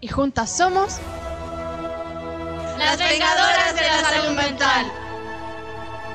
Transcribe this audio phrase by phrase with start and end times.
[0.00, 0.98] Y juntas somos
[2.78, 4.90] Las vengadoras de la salud mental.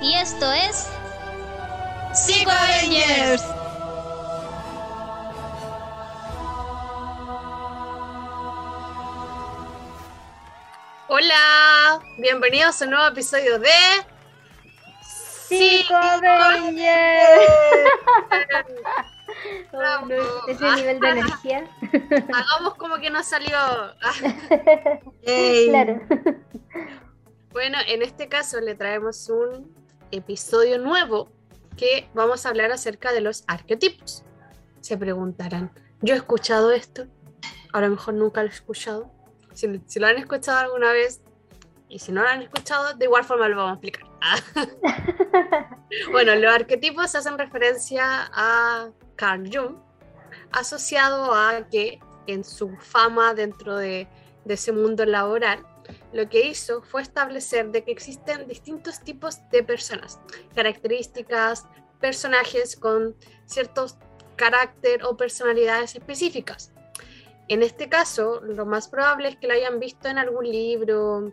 [0.01, 0.87] Y esto es
[2.13, 3.43] Psico Avengers.
[11.07, 13.69] Hola, bienvenidos a un nuevo episodio de
[19.45, 20.07] Psico Bravo.
[20.47, 21.69] ese nivel de energía.
[22.33, 23.57] Hagamos como que no salió.
[25.69, 26.01] Claro.
[27.51, 29.73] Bueno, en este caso le traemos un
[30.11, 31.29] episodio nuevo
[31.77, 34.23] que vamos a hablar acerca de los arquetipos.
[34.81, 37.07] Se preguntarán, ¿yo he escuchado esto?
[37.73, 39.11] A lo mejor nunca lo he escuchado.
[39.53, 41.21] Si, si lo han escuchado alguna vez
[41.89, 44.05] y si no lo han escuchado, de igual forma lo vamos a explicar.
[46.11, 49.77] bueno, los arquetipos hacen referencia a Carl Jung,
[50.51, 54.07] asociado a que en su fama dentro de,
[54.47, 55.65] ese mundo laboral,
[56.13, 60.19] lo que hizo fue establecer de que existen distintos tipos de personas,
[60.53, 61.65] características,
[61.99, 63.97] personajes con ciertos
[64.35, 66.71] carácter o personalidades específicas.
[67.47, 71.31] En este caso, lo más probable es que lo hayan visto en algún libro,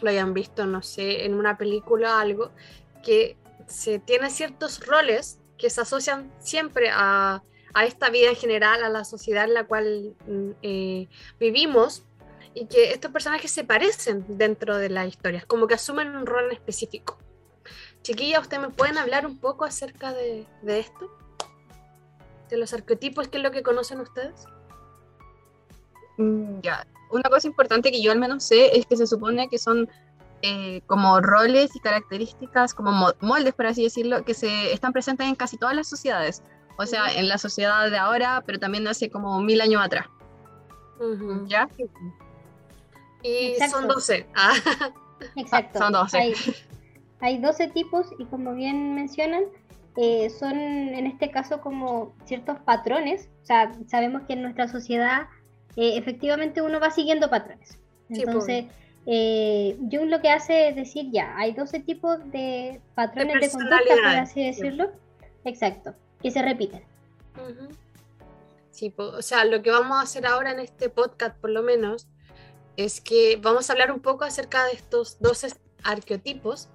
[0.00, 2.50] lo hayan visto, no sé, en una película o algo,
[3.02, 7.42] que se tiene ciertos roles que se asocian siempre a,
[7.74, 12.04] a esta vida en general, a la sociedad en la cual mm, eh, vivimos,
[12.54, 16.52] y que estos personajes se parecen dentro de las historias, como que asumen un rol
[16.52, 17.18] específico.
[18.02, 21.10] Chiquilla, ¿ustedes me pueden hablar un poco acerca de, de esto?
[22.50, 23.28] ¿De los arquetipos?
[23.28, 24.44] ¿Qué es lo que conocen ustedes?
[26.18, 29.58] Mm, Ya, una cosa importante que yo al menos sé es que se supone que
[29.58, 29.88] son
[30.46, 35.26] eh, como roles y características, como mo- moldes, por así decirlo, que se están presentes
[35.26, 36.42] en casi todas las sociedades.
[36.76, 40.06] O sea, en la sociedad de ahora, pero también de hace como mil años atrás.
[41.46, 41.68] ¿Ya?
[43.22, 43.78] Y Exacto.
[43.78, 44.26] son 12.
[44.34, 44.52] Ah,
[45.36, 45.78] Exacto.
[45.78, 46.18] Son 12.
[46.18, 46.34] Hay,
[47.20, 49.44] hay 12 tipos y como bien mencionan,
[49.96, 53.28] eh, son en este caso como ciertos patrones.
[53.42, 55.28] O sea, sabemos que en nuestra sociedad
[55.76, 57.78] eh, efectivamente uno va siguiendo patrones.
[58.10, 58.66] Sí, Entonces,
[59.06, 63.78] eh, Jung lo que hace es decir, ya, hay 12 tipos de patrones de, conducta,
[63.94, 64.90] por así decirlo.
[65.44, 66.82] Exacto, que se repiten.
[68.70, 71.62] Sí, po- o sea, lo que vamos a hacer ahora en este podcast, por lo
[71.62, 72.08] menos,
[72.76, 75.54] es que vamos a hablar un poco acerca de estos 12
[75.84, 76.68] arqueotipos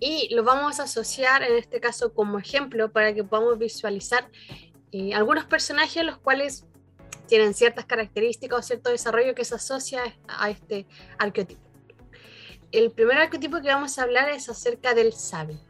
[0.00, 4.28] y los vamos a asociar en este caso como ejemplo para que podamos visualizar
[4.92, 6.66] eh, algunos personajes los cuales
[7.26, 10.86] tienen ciertas características o cierto desarrollo que se asocia a este
[11.18, 11.63] arqueotipo.
[12.74, 15.60] El primer arquetipo que vamos a hablar es acerca del sabio.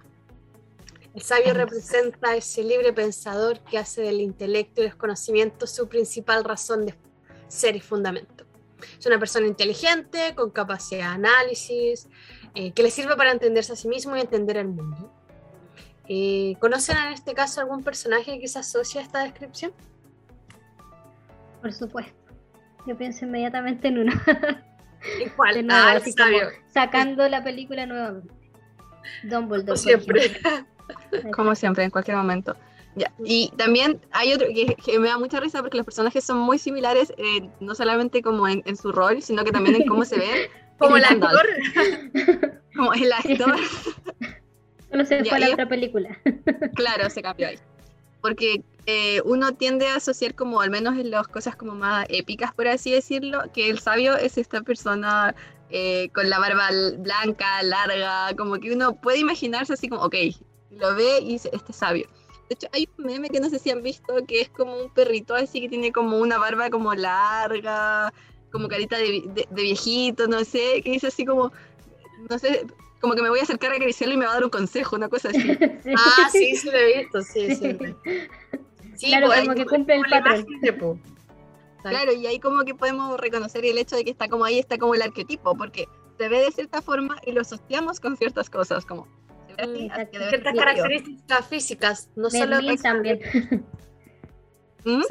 [1.14, 6.44] El sabio representa ese libre pensador que hace del intelecto y los conocimientos su principal
[6.44, 6.94] razón de
[7.46, 8.46] ser y fundamento.
[8.98, 12.08] Es una persona inteligente, con capacidad de análisis,
[12.54, 15.12] eh, que le sirve para entenderse a sí mismo y entender el mundo.
[16.08, 19.74] Eh, ¿Conocen en este caso algún personaje que se asocia a esta descripción?
[21.60, 22.32] Por supuesto.
[22.86, 24.12] Yo pienso inmediatamente en uno.
[25.24, 25.54] ¿Y cuál?
[25.54, 26.36] De nuevo, Ah, así como
[26.72, 28.32] sacando la película nuevamente.
[29.24, 29.66] Dumbledore.
[29.66, 30.40] como siempre.
[31.34, 32.54] Como siempre, en cualquier momento.
[32.96, 33.10] Ya.
[33.24, 36.58] Y también hay otro que, que me da mucha risa porque los personajes son muy
[36.58, 40.18] similares, eh, no solamente como en, en su rol, sino que también en cómo se
[40.18, 40.28] ven.
[40.78, 41.46] Como el actor.
[42.74, 43.56] Como el actor.
[44.90, 46.18] Solo se Ya, fue a la otra película.
[46.74, 47.58] Claro, se cambió ahí.
[48.20, 52.52] Porque eh, uno tiende a asociar como, al menos en las cosas como más épicas,
[52.54, 55.34] por así decirlo, que el sabio es esta persona
[55.70, 60.14] eh, con la barba blanca, larga, como que uno puede imaginarse así como, ok,
[60.70, 62.06] lo ve y dice, este es sabio.
[62.48, 64.90] De hecho, hay un meme que no sé si han visto, que es como un
[64.92, 68.12] perrito así que tiene como una barba como larga,
[68.52, 71.50] como carita de, de- de viejito, no sé, que dice así como,
[72.28, 72.66] no sé,
[73.00, 74.94] como que me voy a acercar a acariciarlo y me va a dar un consejo,
[74.96, 75.40] una cosa así.
[75.84, 75.92] Sí.
[75.96, 77.76] Ah, sí, sí lo he visto, sí, sí.
[77.78, 77.96] Sí,
[79.00, 80.46] Claro, pues, como que cumple el como patrón.
[80.62, 81.02] imagen.
[81.82, 84.78] Claro, y ahí como que podemos reconocer el hecho de que está como ahí, está
[84.78, 85.86] como el arquetipo, porque
[86.18, 89.06] se ve de cierta forma y lo asociamos con ciertas cosas, como
[89.46, 90.10] se ve así, así exacto.
[90.10, 93.20] que debe Ciertas características físicas, no solo Merlín también.
[94.84, 95.02] ¿Mm?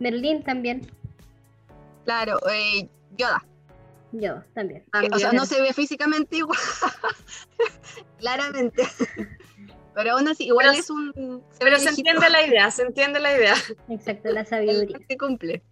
[0.00, 0.90] Merlín también.
[2.04, 3.44] Claro, eh, Yoda.
[4.12, 4.84] yo también.
[4.92, 6.58] Que, o sea, no se ve físicamente igual.
[8.18, 8.82] Claramente.
[9.94, 11.12] Pero aún así, igual Pero- es un.
[11.50, 11.90] Se Pero se viejito.
[12.10, 13.54] entiende la idea, se entiende la idea.
[13.88, 14.98] Exacto, la sabiduría.
[15.08, 15.62] Se cumple.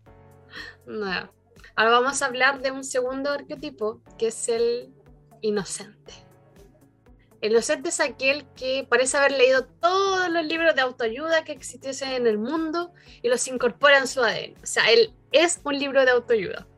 [0.87, 1.33] No.
[1.75, 4.93] Ahora vamos a hablar de un segundo arquetipo, que es el
[5.41, 6.13] inocente.
[7.41, 12.11] El inocente es aquel que parece haber leído todos los libros de autoayuda que existiesen
[12.13, 12.93] en el mundo
[13.23, 14.55] y los incorpora en su ADN.
[14.63, 16.69] O sea, él es un libro de autoayuda.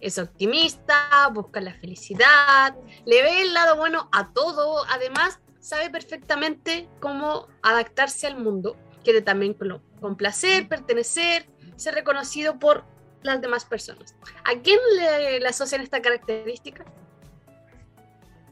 [0.00, 2.74] Es optimista, busca la felicidad,
[3.04, 9.22] le ve el lado bueno a todo, además sabe perfectamente cómo adaptarse al mundo, quiere
[9.22, 9.56] también
[10.00, 12.84] complacer, pertenecer, ser reconocido por
[13.22, 14.14] las demás personas.
[14.44, 16.84] ¿A quién le, le asocian esta característica?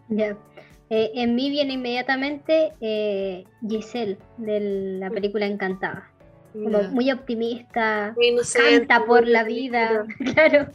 [0.09, 0.37] Ya.
[0.89, 6.13] Eh, en mí viene inmediatamente eh, Giselle de la película Encantada.
[6.65, 10.69] Como muy optimista, Muy inocente, canta por la vida, claro.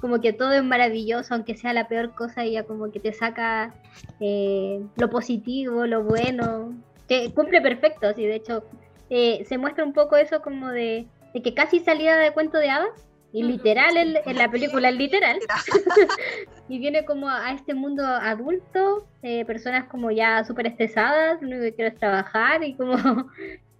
[0.00, 3.74] como que todo es maravilloso, aunque sea la peor cosa, ella como que te saca
[4.20, 6.74] eh, lo positivo, lo bueno,
[7.08, 8.64] que cumple perfecto, así de hecho
[9.10, 12.70] eh, se muestra un poco eso como de, de que casi salida de cuento de
[12.70, 15.38] hadas, y literal en, en la película es literal,
[16.68, 21.48] y viene como a, a este mundo adulto, eh, personas como ya súper estresadas, lo
[21.48, 22.96] único que quiero es trabajar y como,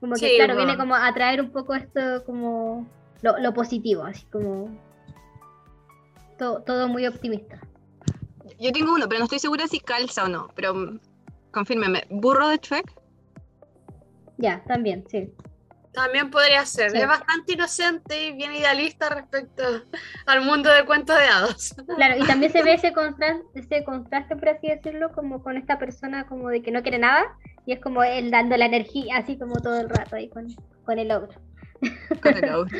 [0.03, 0.67] como que Sí, claro, bueno.
[0.67, 2.87] viene como a traer un poco esto como
[3.23, 4.77] lo, lo positivo, así como
[6.39, 7.59] to- todo muy optimista.
[8.59, 10.49] Yo tengo uno, pero no estoy segura si calza o no.
[10.57, 10.99] Pero
[11.53, 12.05] confírmeme.
[12.11, 12.93] ¿Burro de Shrek?
[14.39, 15.33] Ya, también, sí.
[15.93, 16.91] También podría ser.
[16.91, 16.99] Sí.
[16.99, 19.63] Es bastante inocente y bien idealista respecto
[20.27, 21.77] al mundo de cuentos de hadas.
[21.97, 25.79] Claro, y también se ve ese contraste, ese contraste, por así decirlo, como con esta
[25.79, 27.23] persona como de que no quiere nada,
[27.67, 30.49] y es como él dando la energía así como todo el rato ahí con,
[30.85, 31.41] con el otro.
[32.23, 32.75] Con el auto.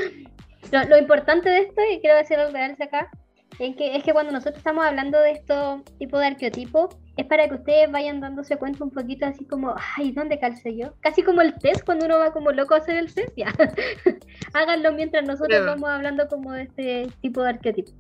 [0.71, 3.11] Lo, lo importante de esto, y quiero decir algo real acá,
[3.59, 7.47] es que, es que cuando nosotros estamos hablando de estos tipos de arqueotipos, es para
[7.49, 10.95] que ustedes vayan dándose cuenta un poquito así como, ay, ¿dónde calcé yo?
[11.01, 13.53] Casi como el test, cuando uno va como loco a hacer el test, ya.
[14.55, 15.67] Háganlo mientras nosotros Claro.
[15.67, 17.95] vamos hablando como de este tipo de arqueotipos.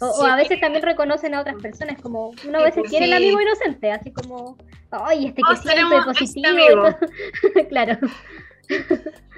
[0.00, 3.12] O, o a veces también reconocen a otras personas, como uno a veces quiere el
[3.12, 4.56] amigo inocente, así como,
[4.90, 6.88] ay, este que siempre tenemos este positivo.
[7.68, 7.98] claro,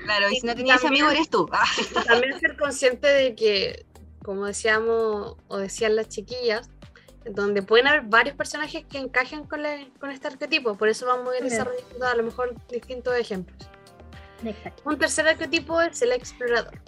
[0.04, 1.48] Claro, y si no tenías también- amigo eres tú.
[2.06, 3.84] También ser consciente de que,
[4.24, 6.70] como decíamos o decían las chiquillas,
[7.24, 10.76] donde pueden haber varios personajes que encajen con, la- con este arquetipo.
[10.76, 13.68] Por eso vamos a ir desarrollando a lo mejor distintos ejemplos.
[14.44, 14.82] exacto.
[14.84, 16.80] Un tercer arquetipo es el explorador.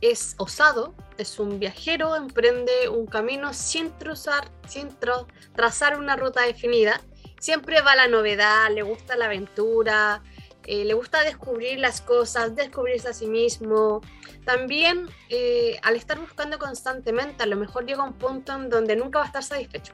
[0.00, 6.42] Es osado, es un viajero, emprende un camino sin, truzar, sin tra- trazar una ruta
[6.42, 7.00] definida.
[7.38, 10.22] Siempre va a la novedad, le gusta la aventura,
[10.66, 14.00] eh, le gusta descubrir las cosas, descubrirse a sí mismo.
[14.44, 19.18] También eh, al estar buscando constantemente, a lo mejor llega un punto en donde nunca
[19.18, 19.92] va a estar satisfecho.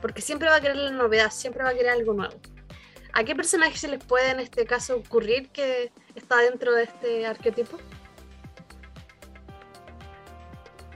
[0.00, 2.34] Porque siempre va a querer la novedad, siempre va a querer algo nuevo.
[3.14, 7.26] ¿A qué personaje se les puede en este caso ocurrir que está dentro de este
[7.26, 7.78] arquetipo?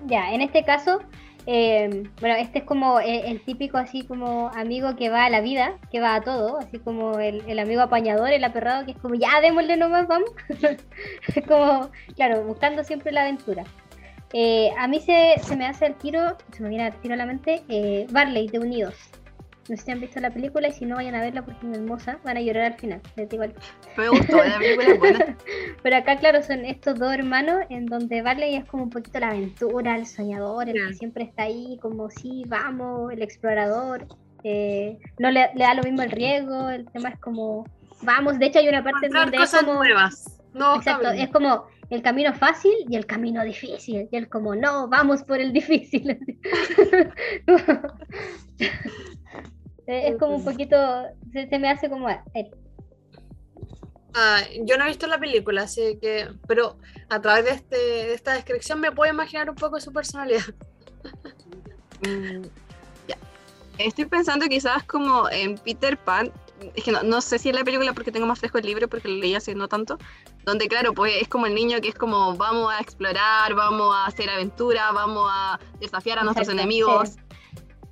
[0.07, 1.01] Ya, en este caso,
[1.47, 5.41] eh, bueno, este es como el, el típico así como amigo que va a la
[5.41, 8.99] vida, que va a todo, así como el, el amigo apañador, el aperrado, que es
[8.99, 10.31] como, ya démosle nomás, vamos.
[11.49, 13.65] como, claro, buscando siempre la aventura.
[14.33, 17.17] Eh, a mí se, se me hace el tiro, se me viene al tiro a
[17.17, 18.95] la mente, eh, Barley de Unidos.
[19.69, 21.77] No sé si han visto la película y si no vayan a verla porque es
[21.77, 23.45] hermosa, van a llorar al final, les digo
[23.97, 25.37] me gustó, la película es buena.
[25.83, 29.29] Pero acá, claro, son estos dos hermanos en donde Barley es como un poquito la
[29.29, 34.07] aventura, el soñador, el que siempre está ahí, como sí, vamos, el explorador.
[34.45, 37.67] eh, no le, le da lo mismo el riesgo, el tema es como,
[38.03, 40.41] vamos, de hecho hay una parte en donde es cosas como, nuevas.
[40.55, 44.09] No, exacto, es como el camino fácil y el camino difícil.
[44.11, 46.19] Y él como, no, vamos por el difícil.
[49.87, 50.77] Eh, es como un poquito,
[51.33, 52.51] se, se me hace como, eh,
[54.19, 56.79] Ah, yo no he visto la película, así que, pero
[57.11, 60.43] a través de, este, de esta descripción me puedo imaginar un poco su personalidad.
[62.01, 62.47] Mm.
[63.79, 66.33] Estoy pensando quizás como en Peter Pan.
[66.75, 68.89] Es que no, no sé si en la película porque tengo más fresco el libro
[68.89, 69.99] porque lo leí hace no tanto.
[70.47, 74.07] Donde claro, pues es como el niño que es como vamos a explorar, vamos a
[74.07, 77.17] hacer aventura, vamos a desafiar a nuestros enemigos.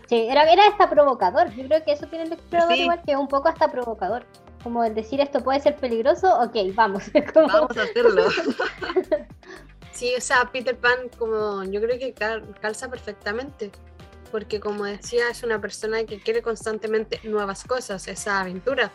[0.08, 0.26] Sí.
[0.28, 1.50] Era, era hasta provocador.
[1.54, 2.82] Yo creo que eso tiene el explorador Sí.
[2.82, 4.24] igual que un poco hasta provocador.
[4.62, 7.04] Como el decir esto puede ser peligroso, ok, vamos.
[7.34, 8.24] Como- Vamos a hacerlo.
[9.92, 13.70] Sí, o sea, Peter Pan, como yo creo que cal- calza perfectamente,
[14.32, 18.90] porque como decía, es una persona que quiere constantemente nuevas cosas, esa aventura.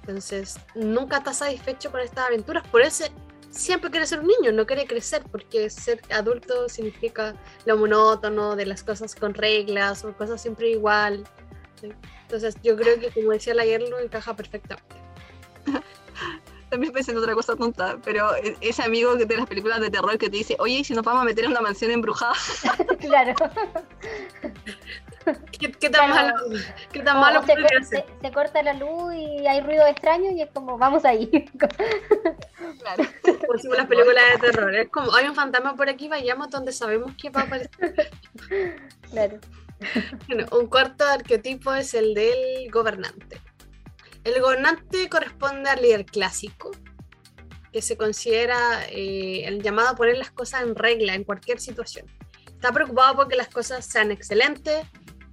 [0.00, 3.04] Entonces, nunca está satisfecho con estas aventuras, por eso
[3.54, 7.34] siempre quiere ser un niño, no quiere crecer, porque ser adulto significa
[7.64, 11.24] lo monótono de las cosas con reglas o cosas siempre igual.
[11.80, 11.92] ¿sí?
[12.22, 14.96] Entonces yo creo que como decía la lo encaja perfectamente.
[16.70, 19.90] También pensé en otra cosa tonta, pero e- ese amigo que de las películas de
[19.90, 22.34] terror que te dice, oye, ¿y si nos vamos a meter en una mansión embrujada?
[22.98, 23.34] claro.
[25.58, 26.34] ¿Qué, qué tan Claro.
[26.36, 26.58] malo,
[26.92, 28.04] qué tan malo se, podría cor- ser?
[28.06, 31.28] se- se corta la luz y hay ruido extraño y es como, vamos ahí.
[32.80, 33.04] Claro.
[33.46, 34.74] Como si las películas de terror.
[34.74, 38.10] Es como, hay un fantasma por aquí, vayamos donde sabemos que va a aparecer.
[39.10, 39.38] claro.
[40.28, 43.40] Bueno, un cuarto arquetipo es el del gobernante.
[44.22, 46.70] El gobernante corresponde al líder clásico,
[47.72, 52.06] que se considera eh, el llamado a poner las cosas en regla en cualquier situación.
[52.46, 54.86] Está preocupado porque las cosas sean excelentes,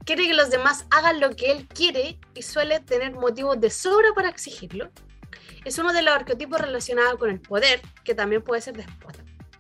[0.06, 4.14] quiere que los demás hagan lo que él quiere y suele tener motivos de sobra
[4.14, 4.92] para exigirlo.
[5.64, 9.20] Es uno de los arquetipos relacionados con el poder, que también puede ser déspota.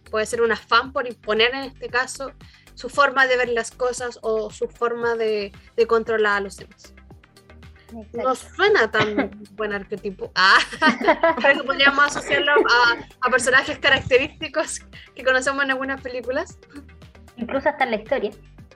[0.10, 2.33] Puede ser un afán por imponer, en este caso,
[2.74, 6.93] su forma de ver las cosas o su forma de, de controlar a los demás.
[7.95, 8.29] Exacto.
[8.29, 10.31] No suena tan buen arquetipo.
[10.36, 10.60] Ah,
[11.41, 14.81] que podríamos asociarlo a, a personajes característicos
[15.13, 16.57] que conocemos en algunas películas.
[17.38, 18.31] Incluso hasta en la historia,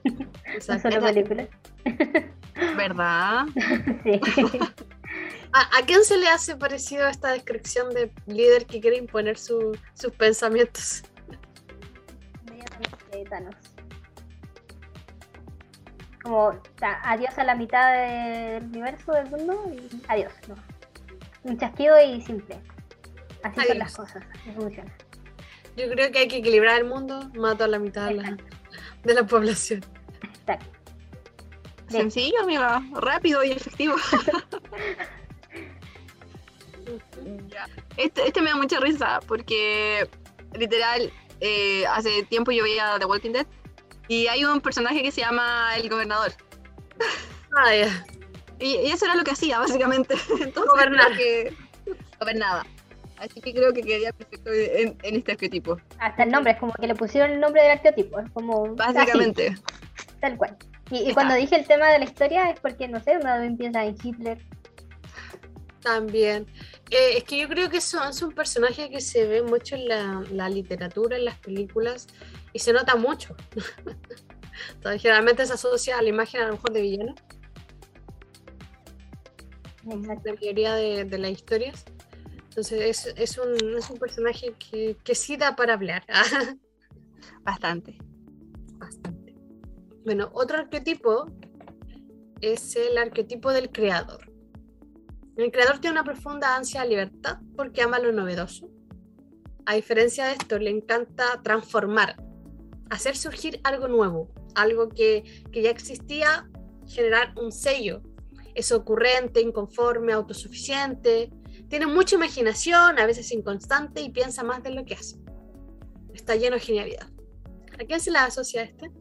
[0.19, 0.91] no Exacto.
[0.91, 1.47] solo películas.
[2.77, 3.45] ¿Verdad?
[4.03, 4.19] Sí.
[5.53, 9.77] ¿A, a quién se le hace parecido esta descripción de líder que quiere imponer su-
[9.93, 11.03] sus pensamientos?
[13.29, 13.55] Thanos.
[16.21, 20.33] Como adiós a la mitad del universo del mundo y adiós.
[20.47, 20.55] No.
[21.43, 22.59] Un chasquido y simple.
[23.43, 24.23] Así son las cosas.
[24.33, 24.91] Así funciona.
[25.77, 28.37] Yo creo que hay que equilibrar el mundo, mato a la mitad de la,
[29.03, 29.81] de la población.
[30.45, 30.59] Bien.
[31.89, 32.81] Sencillo, amiga.
[32.93, 33.95] Rápido y efectivo.
[37.97, 40.07] Este, este me da mucha risa porque
[40.53, 43.47] literal eh, hace tiempo yo veía The Walking Dead
[44.07, 46.31] y hay un personaje que se llama el gobernador
[47.57, 47.73] Ah,
[48.59, 51.17] y, y eso era lo que hacía básicamente Entonces, Gobernar.
[51.17, 51.55] que
[52.19, 52.65] gobernaba
[53.17, 56.73] así que creo que quedaría perfecto en, en este arquetipo Hasta el nombre, es como
[56.73, 58.19] que le pusieron el nombre del arquetipo.
[58.19, 58.65] Es como.
[58.65, 59.55] así, básicamente
[60.25, 60.57] tal cual.
[60.91, 63.95] Y, cuando dije el tema de la historia es porque, no sé, uno empieza en
[64.01, 64.39] Hitler.
[65.81, 66.47] También.
[66.89, 69.87] Eh, es que yo creo que son, es un personaje que se ve mucho en
[69.87, 72.07] la, la literatura, en las películas,
[72.53, 73.35] y se nota mucho.
[74.75, 77.15] Entonces, generalmente se asocia a la imagen a lo mejor de villano,
[79.91, 80.21] Exacto.
[80.25, 81.85] la mayoría de, de las historias.
[82.49, 86.05] Entonces es, es, un, es un personaje que, que sí da para hablar.
[87.43, 87.97] bastante
[88.77, 89.14] Bastante.
[90.05, 91.31] Bueno, otro arquetipo
[92.39, 94.31] es el arquetipo del creador.
[95.35, 98.69] El creador tiene una profunda ansia de libertad porque ama lo novedoso.
[99.65, 102.17] A diferencia de esto, le encanta transformar,
[102.91, 106.47] hacer surgir algo nuevo, algo que, que ya existía,
[106.85, 108.03] generar un sello.
[108.53, 111.31] Es ocurrente, inconforme, autosuficiente,
[111.67, 115.17] tiene mucha imaginación, a veces inconstante y piensa más de lo que hace.
[116.13, 117.09] Está lleno de genialidad.
[117.73, 118.91] ¿A quién se le asocia este?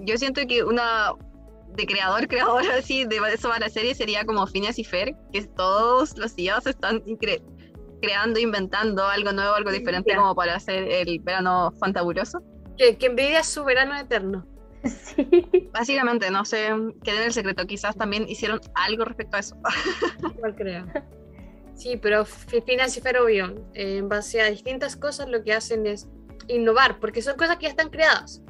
[0.00, 1.12] Yo siento que una
[1.74, 5.44] de creador, creador así, de eso va la serie, sería como Phineas y Fer, que
[5.44, 7.02] todos los días están
[8.00, 12.40] creando, inventando algo nuevo, algo diferente como para hacer el verano fantabuloso.
[12.76, 14.46] Que, que envidia su verano eterno.
[14.84, 15.68] Sí.
[15.72, 16.68] Básicamente, no sé,
[17.02, 19.56] queden el secreto, quizás también hicieron algo respecto a eso.
[20.36, 20.86] Igual creo.
[21.74, 25.86] Sí, pero Phineas y Fer, obvio, eh, en base a distintas cosas lo que hacen
[25.86, 26.08] es
[26.48, 28.42] innovar, porque son cosas que ya están creadas.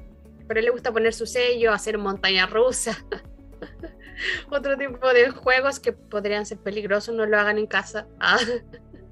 [0.48, 2.96] Pero a él le gusta poner su sello, hacer montaña rusa.
[4.50, 8.06] Otro tipo de juegos que podrían ser peligrosos, no lo hagan en casa.
[8.18, 8.38] Ah.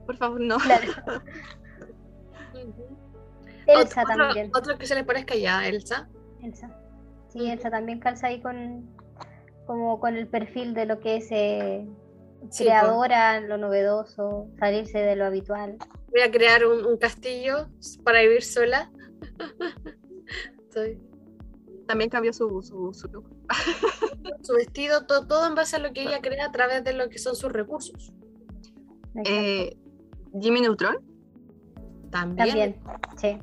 [0.07, 0.57] Por favor, no.
[0.59, 0.93] Claro.
[3.67, 4.51] Elsa otro, también.
[4.55, 6.09] Otro que se le parezca ya, Elsa.
[6.43, 6.71] Elsa.
[7.29, 8.95] Sí, Elsa también calza ahí con
[9.67, 11.85] como con el perfil de lo que es eh,
[12.51, 15.77] Sí, creadora, lo novedoso, salirse de lo habitual.
[16.13, 17.69] Voy a crear un, un castillo
[18.05, 18.91] para vivir sola.
[20.69, 21.01] Estoy-
[21.87, 23.29] También cambió su, su, su look.
[24.43, 27.09] su vestido, todo, todo en base a lo que ella crea a través de lo
[27.09, 28.13] que son sus recursos.
[29.25, 29.77] Eh,
[30.41, 30.97] Jimmy Neutron,
[32.11, 32.49] También.
[32.49, 32.77] también,
[33.17, 33.39] sí.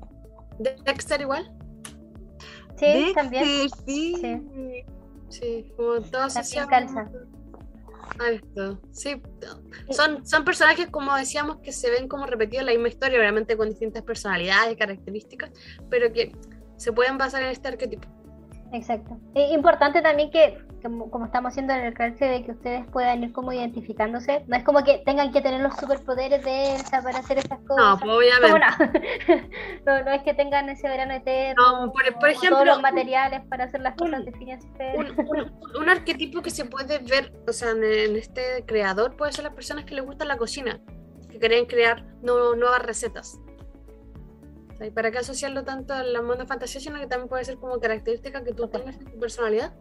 [0.86, 1.52] Dexter igual.
[2.78, 3.46] Sí, Dexter, también.
[3.86, 4.16] sí.
[4.16, 4.86] Sí.
[5.30, 6.36] Sí, como todos
[6.70, 7.10] calza.
[8.92, 9.22] Sí,
[9.90, 13.58] son, son personajes, como decíamos, que se ven como repetidos en la misma historia, obviamente
[13.58, 15.52] con distintas personalidades y características,
[15.90, 16.36] pero que
[16.78, 18.08] se pueden basar en este arquetipo.
[18.74, 19.18] Exacto.
[19.36, 23.24] Es importante también que como, como estamos haciendo en el carácter de que ustedes puedan
[23.24, 27.20] ir como identificándose, no es como que tengan que tener los superpoderes de Elsa para
[27.20, 28.00] hacer esas No, cosas.
[28.00, 28.60] pues, Como obviamente.
[29.86, 29.86] no.
[30.00, 32.82] no, no es que tengan ese verano eterno, No, por, por o ejemplo, todos los
[32.82, 35.54] materiales para hacer las cosas un- un, un-
[35.84, 39.54] un arquetipo que se puede ver, o sea, en, en este creador puede ser las
[39.54, 40.82] personas que les gusta la cocina,
[41.30, 43.40] que quieren crear nu- nuevas recetas.
[44.86, 47.80] ¿Y ¿Para qué asociarlo tanto al mundo de fantasía, sino que también puede ser como
[47.80, 49.74] característica que tú tengas en tu personalidad?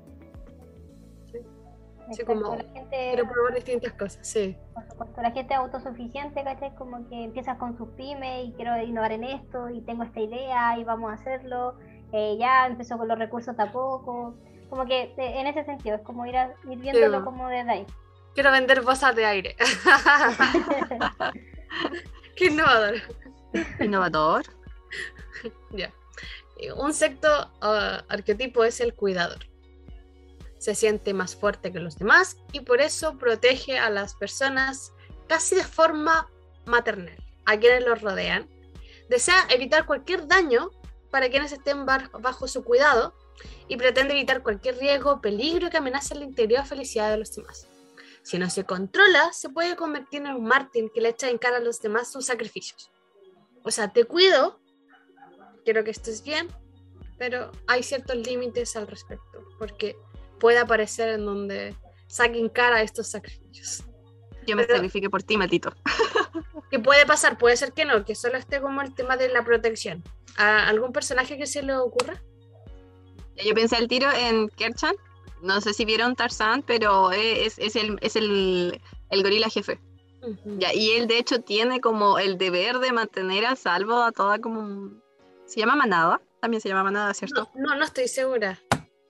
[2.12, 4.54] Sí, como la gente, quiero probar distintas cosas, sí.
[4.74, 6.74] por supuesto, la gente autosuficiente, ¿cachai?
[6.74, 10.76] Como que empiezas con sus pymes y quiero innovar en esto y tengo esta idea
[10.78, 11.74] y vamos a hacerlo.
[12.12, 14.34] eh, ya empezó con los recursos tampoco.
[14.68, 17.24] Como que eh, en ese sentido, es como ir, a- ir viéndolo Sí.
[17.24, 17.86] como desde ahí.
[18.34, 19.56] Quiero vender bolsas de aire.
[22.36, 22.94] Qué innovador.
[23.80, 24.42] Innovador.
[25.70, 25.92] Ya.
[26.58, 27.28] Eh, Un sexto
[27.60, 29.46] ah, arquetipo es el cuidador.
[30.58, 34.92] Se siente más fuerte que los demás y por eso protege a las personas
[35.26, 36.30] casi de forma
[36.66, 38.48] maternal, a quienes los rodean.
[39.08, 40.70] Desea evitar cualquier daño
[41.10, 43.14] para quienes estén bajo su cuidado
[43.68, 47.34] y pretende evitar cualquier riesgo o peligro que amenace la integridad o felicidad de los
[47.34, 47.68] demás.
[48.22, 51.56] Si no se controla, se puede convertir en un mártir que le echa en cara
[51.56, 52.90] a los demás sus sacrificios.
[53.64, 54.60] O sea, te cuido,
[55.64, 56.48] quiero que estés bien,
[57.18, 59.96] pero hay ciertos límites al respecto, porque
[60.40, 61.76] puede aparecer en donde
[62.08, 63.84] saquen cara estos sacrificios.
[64.46, 65.72] Yo me Pero- sacrifiqué por ti, Matito.
[66.70, 67.38] ¿Qué puede pasar?
[67.38, 70.02] Puede ser que no, que solo esté como el tema de la protección.
[70.36, 72.22] ¿A algún personaje que se le ocurra?
[73.36, 74.94] Yo pensé al tiro en Kerchan.
[75.42, 79.80] No sé si vieron Tarzan, pero es, es el, es el, el gorila jefe.
[80.22, 80.58] Ujú.
[80.58, 84.38] Ya, y él de hecho tiene como el deber de mantener a salvo a toda
[84.38, 85.01] como...
[85.52, 87.50] Se llama manada, también se llama manada, ¿cierto?
[87.54, 88.58] No, no, no estoy segura.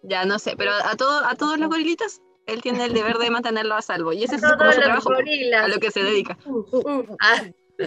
[0.02, 3.30] Ya no sé, pero a, todo, a todos los gorilitas, él tiene el deber de
[3.30, 4.12] mantenerlo a salvo.
[4.12, 5.64] Y ese es como su los trabajo, gorilas.
[5.64, 6.36] a lo que se dedica.
[7.20, 7.44] Ah.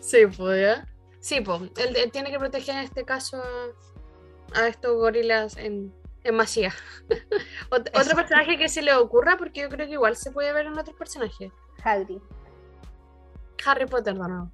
[0.00, 0.88] Sí, pues, ¿ya?
[1.20, 3.36] Sí, pues, él, él tiene que proteger en este caso
[4.54, 5.92] a, a estos gorilas en,
[6.24, 6.72] en masía.
[7.70, 10.64] Ot- Otro personaje que se le ocurra, porque yo creo que igual se puede ver
[10.66, 11.52] en otros personajes.
[11.84, 12.20] Hagrid,
[13.66, 14.50] Harry Potter, de nuevo.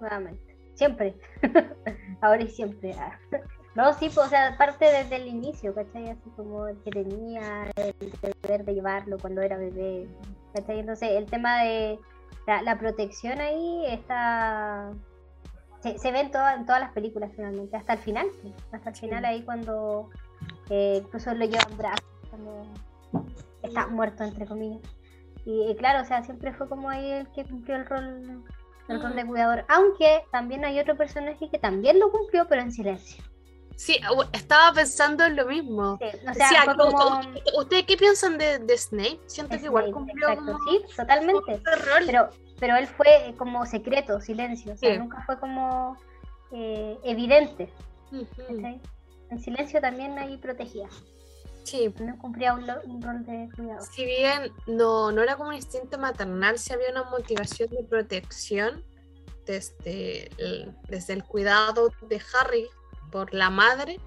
[0.00, 0.47] nuevamente.
[0.78, 1.16] Siempre.
[2.20, 2.94] Ahora y siempre.
[2.98, 3.18] ah.
[3.74, 6.10] No, sí, pues, o sea, parte desde el inicio, ¿cachai?
[6.10, 7.94] Así como el que tenía el
[8.42, 10.08] deber de llevarlo cuando era bebé,
[10.52, 10.80] ¿cachai?
[10.80, 11.96] Entonces, el tema de
[12.48, 14.90] la, la protección ahí está...
[15.80, 18.90] Se, se ve en, toda- en todas las películas finalmente, hasta el final, pues, hasta
[18.90, 20.10] el final ahí cuando
[20.70, 22.62] eh, incluso lo llevan brazos, cuando
[23.62, 24.82] está muerto, entre comillas.
[25.44, 28.42] Y, claro, o sea, siempre fue como ahí el que cumplió el rol,
[28.88, 32.72] el rol de cuidador, aunque también hay otro personaje que también lo cumplió, pero en
[32.72, 33.22] silencio.
[33.76, 34.00] Sí,
[34.32, 35.98] estaba pensando en lo mismo.
[35.98, 37.20] Sí, o sea, Sí, como-.
[37.58, 39.20] ¿Ustedes qué piensan de, de Snape?
[39.26, 41.62] Siento que igual cumplió exacto, como sí, totalmente.
[42.06, 44.98] Pero, pero él fue como secreto, silencio, o sea, Sí.
[44.98, 45.96] nunca fue como
[46.50, 47.72] eh, evidente.
[49.30, 50.88] En silencio también ahí protegía,
[51.68, 52.66] Sí, no cumplía un,
[53.02, 53.84] rol de cuidado.
[53.92, 58.82] si bien no, no era como un instinto maternal, sí había una motivación de protección
[59.44, 62.66] desde el, desde el cuidado de Harry
[63.12, 64.00] por la madre,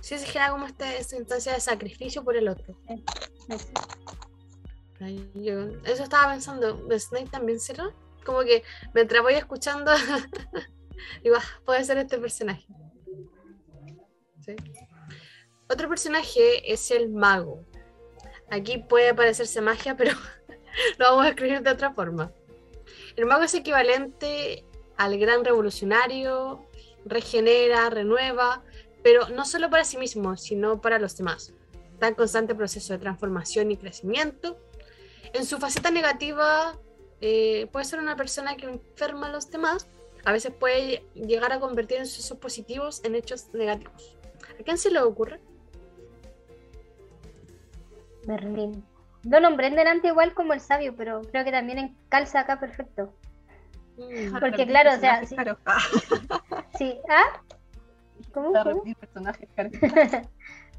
[0.00, 2.76] sí se genera como esta, esta instancia de sacrificio por el otro.
[2.88, 3.68] Eso.
[5.00, 7.90] Ay, yo- eso estaba pensando, ¿de Snape también será?
[8.26, 9.92] Como que mientras voy escuchando,
[11.22, 12.66] digo, "Ah, puede ser este personaje.
[14.40, 14.56] Sí.
[15.68, 17.64] Otro personaje es el mago.
[18.50, 20.12] Aquí puede parecerse magia, pero
[20.98, 22.32] lo vamos a escribir de otra forma.
[23.16, 24.64] El mago es equivalente
[24.96, 26.66] al gran revolucionario,
[27.04, 28.62] regenera, renueva,
[29.02, 31.52] pero no solo para sí mismo, sino para los demás.
[31.92, 34.58] Está en constante proceso de transformación y crecimiento.
[35.32, 36.78] En su faceta negativa,
[37.20, 39.86] eh, puede ser una persona que enferma a los demás.
[40.24, 44.16] A veces puede llegar a convertir en sucesos positivos en hechos negativos.
[44.58, 45.40] ¿A quién se le ocurre?
[48.26, 48.84] Merlín.
[49.24, 53.14] Lo nombré en delante igual como el sabio, pero creo que también calza acá perfecto.
[53.96, 55.34] Mm, Porque claro, o sea, sí.
[55.36, 55.56] claro.
[55.66, 55.78] Ah,
[56.78, 57.40] Sí, ¿ah?
[58.32, 58.52] ¿Cómo?
[58.98, 59.48] personajes.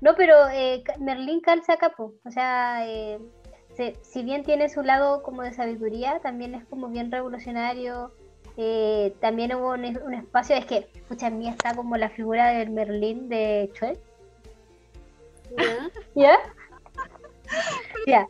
[0.01, 2.13] No, pero eh, Merlín calza capo.
[2.25, 3.17] O sea, eh,
[3.75, 8.11] se- si bien tiene su lado como de sabiduría, también es como bien revolucionario.
[8.57, 12.49] eh, también hubo un, un espacio, es que, escucha, en mí está como la figura
[12.49, 13.97] del Merlín de Chuel.
[15.57, 15.89] ¿ya?
[16.15, 16.37] ¿Ya?
[18.05, 18.27] Ya,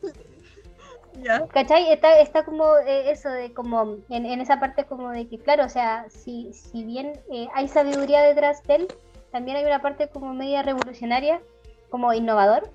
[1.22, 1.48] Ya.
[1.48, 1.92] ¿cachai?
[1.92, 5.66] Está, está como eh, eso de como, en, en esa parte como de que, claro,
[5.66, 8.88] o sea, si, si bien eh, hay sabiduría detrás de él,
[9.32, 11.42] también hay una parte como media revolucionaria,
[11.90, 12.70] como innovador,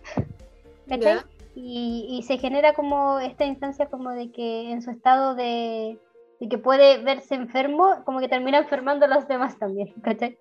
[0.89, 1.17] ¿cachai?
[1.17, 1.27] ¿Ya?
[1.55, 5.99] y, y se genera como esta instancia como de que en su estado de,
[6.39, 10.39] de que puede verse enfermo, como que termina enfermando a los demás también, ¿cachai?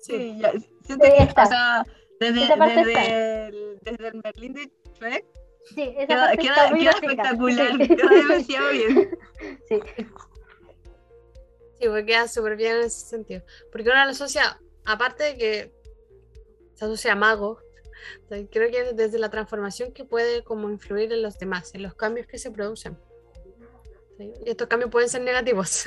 [0.00, 1.42] Sí, ya, siento que, está.
[1.42, 1.82] o sea,
[2.18, 5.24] desde, desde, el, desde el Merlín de Shrek,
[5.74, 7.12] Sí, esa queda, parte queda, está muy queda básica.
[7.12, 7.88] espectacular, Sí.
[7.88, 9.18] queda demasiado bien.
[9.68, 9.80] Sí.
[11.78, 13.42] Sí, porque queda súper bien en ese sentido.
[13.70, 15.74] Porque uno lo asocia, aparte de que
[16.74, 17.60] se asocia a mago,
[18.50, 22.26] creo que desde la transformación que puede como influir en los demás, en los cambios
[22.26, 22.96] que se producen.
[24.16, 24.32] ¿Sí?
[24.46, 25.84] Y estos cambios pueden ser negativos.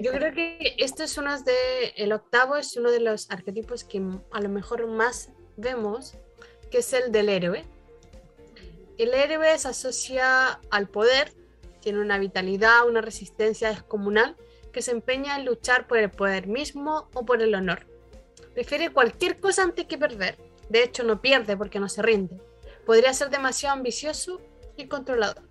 [0.00, 1.54] Yo creo que este es uno de,
[1.96, 4.02] el octavo es uno de los arquetipos que
[4.32, 6.16] a lo mejor más vemos,
[6.70, 7.64] que es el del héroe.
[8.98, 11.32] El héroe se asocia al poder,
[11.80, 14.36] tiene una vitalidad, una resistencia descomunal,
[14.72, 17.86] que se empeña en luchar por el poder mismo o por el honor.
[18.54, 20.36] Prefiere cualquier cosa antes que perder.
[20.68, 22.40] De hecho, no pierde porque no se rinde.
[22.86, 24.40] Podría ser demasiado ambicioso
[24.76, 25.42] y controlador.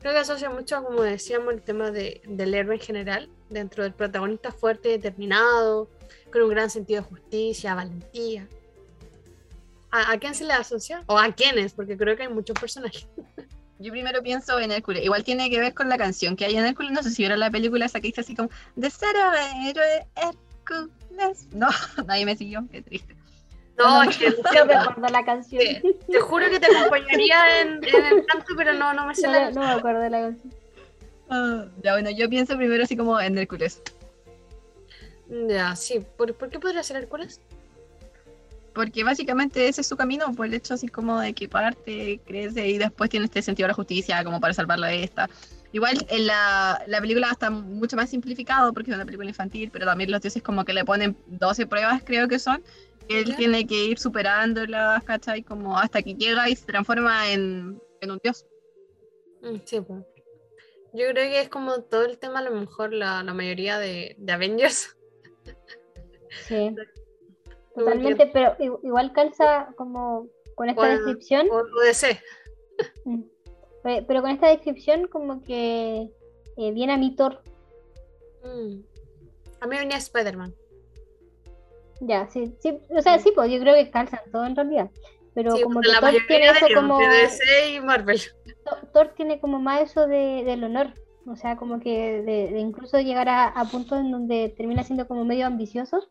[0.00, 3.94] Creo que asocia mucho, como decíamos, el tema de- del héroe en general, dentro del
[3.94, 5.88] protagonista fuerte, determinado,
[6.32, 8.48] con un gran sentido de justicia, valentía.
[9.92, 11.04] ¿A, a quién se le asocia?
[11.06, 11.72] ¿O a quiénes?
[11.74, 13.06] Porque creo que hay muchos personajes.
[13.78, 15.04] Yo primero pienso en Hércules.
[15.04, 16.92] Igual tiene que ver con la canción que hay en Hércules.
[16.92, 19.14] No sé si vieron la película esa que dice así como De ser
[19.66, 21.48] héroe Hércules.
[21.52, 21.68] No,
[22.06, 22.64] nadie me siguió.
[22.70, 23.16] Qué triste.
[23.76, 25.62] No, es que No acuerdo la canción.
[26.08, 29.32] Te juro que te acompañaría en, en el canto, pero no, no me sé No,
[29.32, 30.54] la no me acuerdo de la canción.
[31.28, 33.82] Ah, ya bueno, yo pienso primero así como en Hércules.
[35.48, 36.04] Ya, sí.
[36.16, 37.40] ¿Por, por qué podría ser Hércules?
[38.74, 42.68] Porque básicamente ese es su camino, por el hecho así como de que parte, crece
[42.68, 45.28] y después tiene este sentido de la justicia como para salvarla de esta.
[45.72, 49.86] Igual en la, la película está mucho más simplificado porque es una película infantil, pero
[49.86, 52.62] también los dioses como que le ponen 12 pruebas creo que son,
[53.08, 55.42] que él tiene que ir superándolas, ¿cachai?
[55.42, 58.46] Como hasta que llega y se transforma en, en un dios.
[59.42, 60.04] Mm, Sí, pues.
[60.94, 64.14] Yo creo que es como todo el tema, a lo mejor la, la mayoría de,
[64.18, 64.94] de Avengers.
[66.46, 66.74] Sí.
[67.74, 71.48] Totalmente, pero igual calza como con esta descripción.
[71.50, 72.20] O, o DC.
[73.04, 73.22] Mm.
[73.82, 76.08] Pe- Pero con esta descripción como que
[76.56, 77.42] eh, viene a mí Thor.
[78.44, 78.80] Mm.
[79.60, 80.54] A mí venía Spider-Man.
[82.00, 84.90] Ya, sí, sí, o sea, sí, pues yo creo que calzan todo en realidad.
[85.34, 86.98] Pero Sí, como de que la Thor tiene eso ellos, como...
[86.98, 88.20] DC y Marvel.
[88.64, 90.94] Thor- Thor tiene como más eso de, del honor.
[91.26, 95.06] O sea, como que de, de incluso llegar a, a puntos en donde termina siendo
[95.06, 96.08] como medio ambicioso.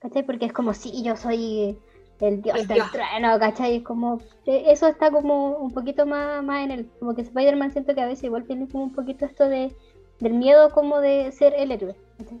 [0.00, 0.24] ¿Cachai?
[0.24, 1.78] Porque es como, sí, yo soy
[2.20, 2.92] el dios El del dios.
[2.92, 3.76] trueno, ¿cachai?
[3.76, 7.72] Es como, eh, eso está como un poquito más, más en el, como que Spider-Man
[7.72, 9.74] siento que a veces igual tiene como un poquito esto de,
[10.20, 11.94] del miedo como de ser el héroe.
[12.18, 12.38] ¿cachai?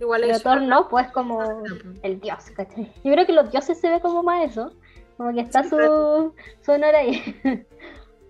[0.00, 1.72] Igual Pero es Thor no, pues como pues.
[2.02, 2.92] el dios, ¿cachai?
[3.04, 4.72] Yo creo que los dioses se ve como más eso.
[5.16, 6.32] Como que está su,
[6.64, 7.22] su honor ahí.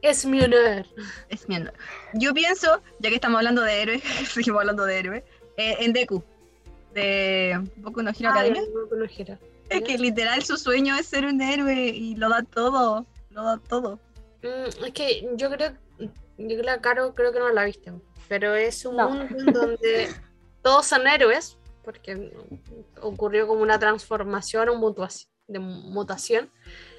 [0.03, 0.85] Es mi honor.
[1.29, 1.73] Es mi honor.
[2.15, 5.23] Yo pienso, ya que estamos hablando de héroes, seguimos hablando de héroes,
[5.57, 6.25] eh, en Deku,
[6.95, 8.63] de Boku no Hero Ah, Academia.
[8.75, 9.39] no, no, no gira.
[9.69, 13.59] Es que literal su sueño es ser un héroe y lo da todo, lo da
[13.69, 13.99] todo.
[14.43, 15.73] Mm, es que yo creo,
[16.37, 17.93] yo creo, Caro, creo que no la viste,
[18.29, 19.09] pero es un No.
[19.11, 20.09] mundo en donde
[20.63, 22.33] todos son héroes, porque
[23.01, 26.51] ocurrió como una transformación o mutuación, de mutación,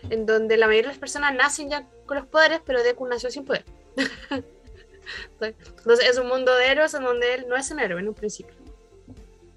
[0.09, 3.29] en donde la mayoría de las personas nacen ya con los poderes, pero Deku nació
[3.29, 3.65] sin poder.
[5.41, 8.13] Entonces es un mundo de héroes en donde él no es un héroe en un
[8.13, 8.55] principio.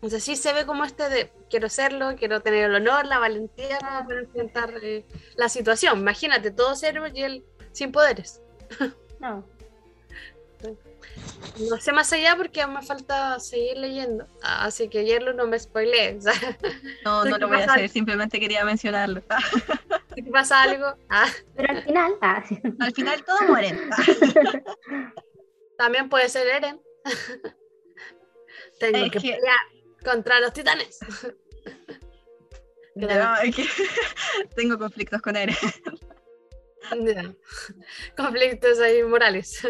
[0.06, 3.80] Entonces sí se ve como este de quiero serlo, quiero tener el honor, la valentía
[3.80, 5.98] para enfrentar eh, la situación.
[5.98, 8.40] Imagínate, todos héroes y él sin poderes.
[9.18, 9.44] No.
[11.68, 14.26] No sé más allá porque aún me falta seguir leyendo.
[14.42, 16.18] Así que ayer no me spoileé.
[16.18, 16.34] O sea,
[17.04, 19.22] No, ¿Qué no lo voy a hacer, simplemente quería mencionarlo.
[20.14, 22.44] si pasa algo, ah, Pero al final, ah.
[22.78, 23.90] Al final todos mueren.
[25.76, 26.80] también puede ser Eren.
[28.78, 29.56] Tengo Es que, que- pelear
[30.06, 30.98] contra los titanes.
[32.94, 33.66] No, es que
[34.56, 35.50] tengo conflictos con él.
[37.04, 37.34] Ya.
[38.16, 39.60] Conflictos ahí morales.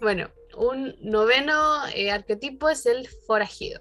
[0.00, 3.80] bueno, un noveno eh, arquetipo es el forajido.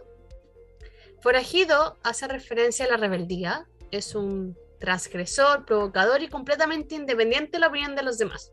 [1.21, 3.67] Forajido hace referencia a la rebeldía.
[3.91, 8.51] Es un transgresor, provocador y completamente independiente de la opinión de los demás.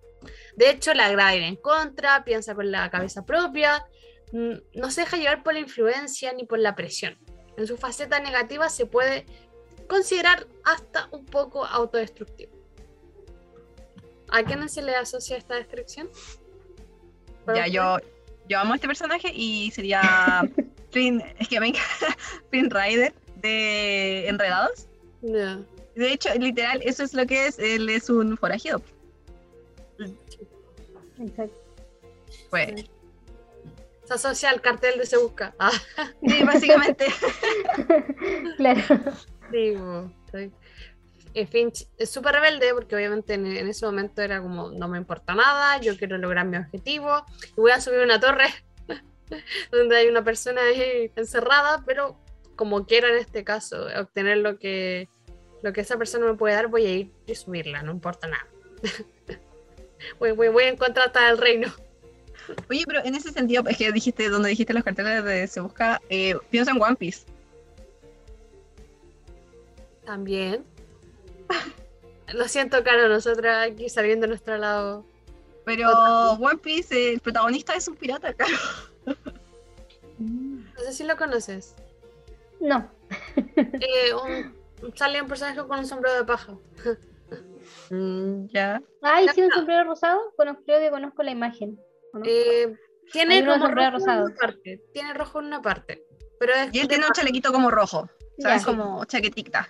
[0.55, 3.85] De hecho, le agrada ir en contra, piensa con la cabeza propia,
[4.33, 7.19] no se deja llevar por la influencia ni por la presión.
[7.57, 9.27] En su faceta negativa se puede
[9.89, 12.53] considerar hasta un poco autodestructivo.
[14.31, 16.09] ¿A quién se le asocia esta descripción?
[17.55, 17.99] Ya, yo,
[18.49, 20.43] yo amo a este personaje y sería
[20.91, 22.17] Flynn, es que me encanta
[22.51, 24.87] Flynn Rider de Enredados.
[25.21, 25.61] Ya.
[25.95, 27.59] De hecho, literal, eso es lo que es.
[27.59, 28.81] Él es un forajido.
[31.19, 31.61] Exacto.
[32.49, 32.87] Pues,
[34.19, 35.55] Se asocia al cartel de Se Busca.
[35.59, 35.73] Ah,
[36.27, 37.07] sí, básicamente.
[38.57, 38.83] Claro.
[39.51, 40.13] digo.
[40.33, 40.53] sí.
[41.47, 45.35] Finch es súper rebelde porque obviamente en, en ese momento era como no me importa
[45.35, 47.25] nada, yo quiero lograr mi objetivo
[47.57, 48.49] y voy a subir una torre
[49.73, 52.19] donde hay una persona ahí encerrada, pero
[52.55, 55.09] como quiero en este caso obtener lo que
[55.63, 58.47] lo que esa persona me puede dar, voy a ir y subirla, no importa nada.
[60.19, 61.73] voy, voy, voy en contra hasta del reino.
[62.71, 66.01] Oye, pero en ese sentido, es que dijiste, donde dijiste los carteles de Se Busca,
[66.09, 67.25] eh, pienso en One Piece.
[70.05, 70.65] También.
[72.35, 75.05] Lo siento, Caro, nosotras aquí saliendo de nuestro lado.
[75.65, 75.91] Pero
[76.33, 78.57] One Piece, eh, el protagonista es un pirata, claro.
[80.19, 81.75] No sé si lo conoces.
[82.61, 82.89] No.
[83.57, 86.55] Eh, un- sale un personaje con un sombrero de paja.
[87.91, 88.83] Mm, ya.
[89.03, 90.19] Ay, sí, un sombrero rosado.
[90.37, 91.79] Conozco, creo que conozco la imagen.
[92.25, 92.75] Eh,
[93.13, 94.25] tiene como rojo en rosado.
[94.27, 94.83] una parte.
[94.93, 96.05] Tiene rojo en una parte.
[96.39, 98.01] Pero es Y él de tiene un chalequito como rojo.
[98.01, 98.57] O sea, Ya.
[98.57, 99.69] es como chaquetita.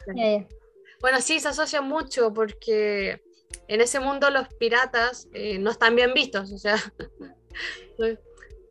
[1.00, 3.22] Bueno, sí, se asocia mucho porque
[3.68, 6.76] en ese mundo los piratas eh, no están bien vistos, o sea,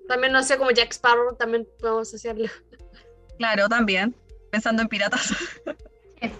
[0.07, 2.47] también no sé, como Jack Sparrow, también podemos asociarlo.
[3.38, 4.15] Claro, también.
[4.51, 5.34] Pensando en piratas.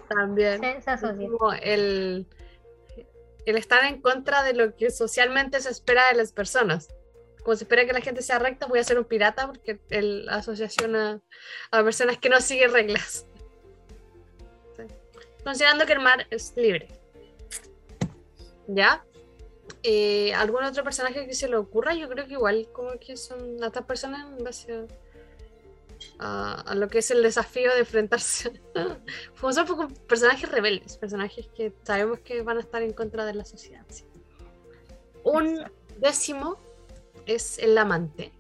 [0.10, 0.60] También.
[0.62, 1.28] Se, se asocia.
[1.30, 2.28] Como el,
[3.46, 6.90] el estar en contra de lo que socialmente se espera de las personas.
[7.44, 10.26] Como se espera que la gente sea recta, voy a ser un pirata porque el,
[10.26, 11.22] la asociación a,
[11.72, 13.26] a personas que no siguen reglas.
[14.78, 14.84] Sí.
[15.44, 16.88] Considerando que el mar es libre.
[18.68, 19.04] ¿Ya?
[19.84, 21.96] Eh, ¿Algún otro personaje que se le ocurra?
[21.96, 24.88] Yo creo que igual como que son estas personas en base
[26.20, 28.62] a, a lo que es el desafío de enfrentarse.
[29.40, 33.34] Como son poco personajes rebeldes, personajes que sabemos que van a estar en contra de
[33.34, 33.86] la sociedad.
[33.90, 34.06] sí.
[35.24, 35.64] Un
[35.98, 36.58] décimo
[37.26, 38.34] es el amante.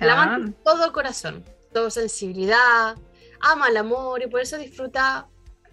[0.00, 2.96] El amante es todo corazón, todo sensibilidad,
[3.40, 5.28] ama el amor y por eso disfruta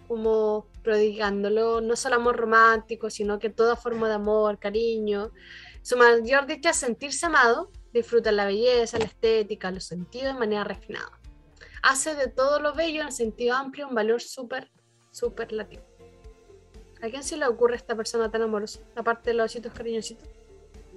[0.08, 5.32] como prodigándolo, no solo amor romántico, sino que toda forma de amor, cariño.
[5.82, 10.64] Su mayor dicha es sentirse amado, disfruta la belleza, la estética, los sentidos de manera
[10.64, 11.20] refinada.
[11.82, 14.70] Hace de todo lo bello en sentido amplio un valor súper,
[15.10, 15.84] superlativo.
[17.02, 18.80] ¿A quién se le ocurre esta persona tan amorosa?
[18.94, 20.28] Aparte de los ositos cariñositos.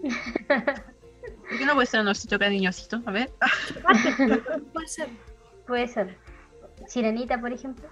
[1.37, 3.01] ¿Por qué no puede ser un osito cariñosito?
[3.05, 3.29] A ver.
[4.73, 5.09] Puede ser.
[5.67, 6.17] Puede ser.
[6.87, 7.87] Sirenita, por ejemplo.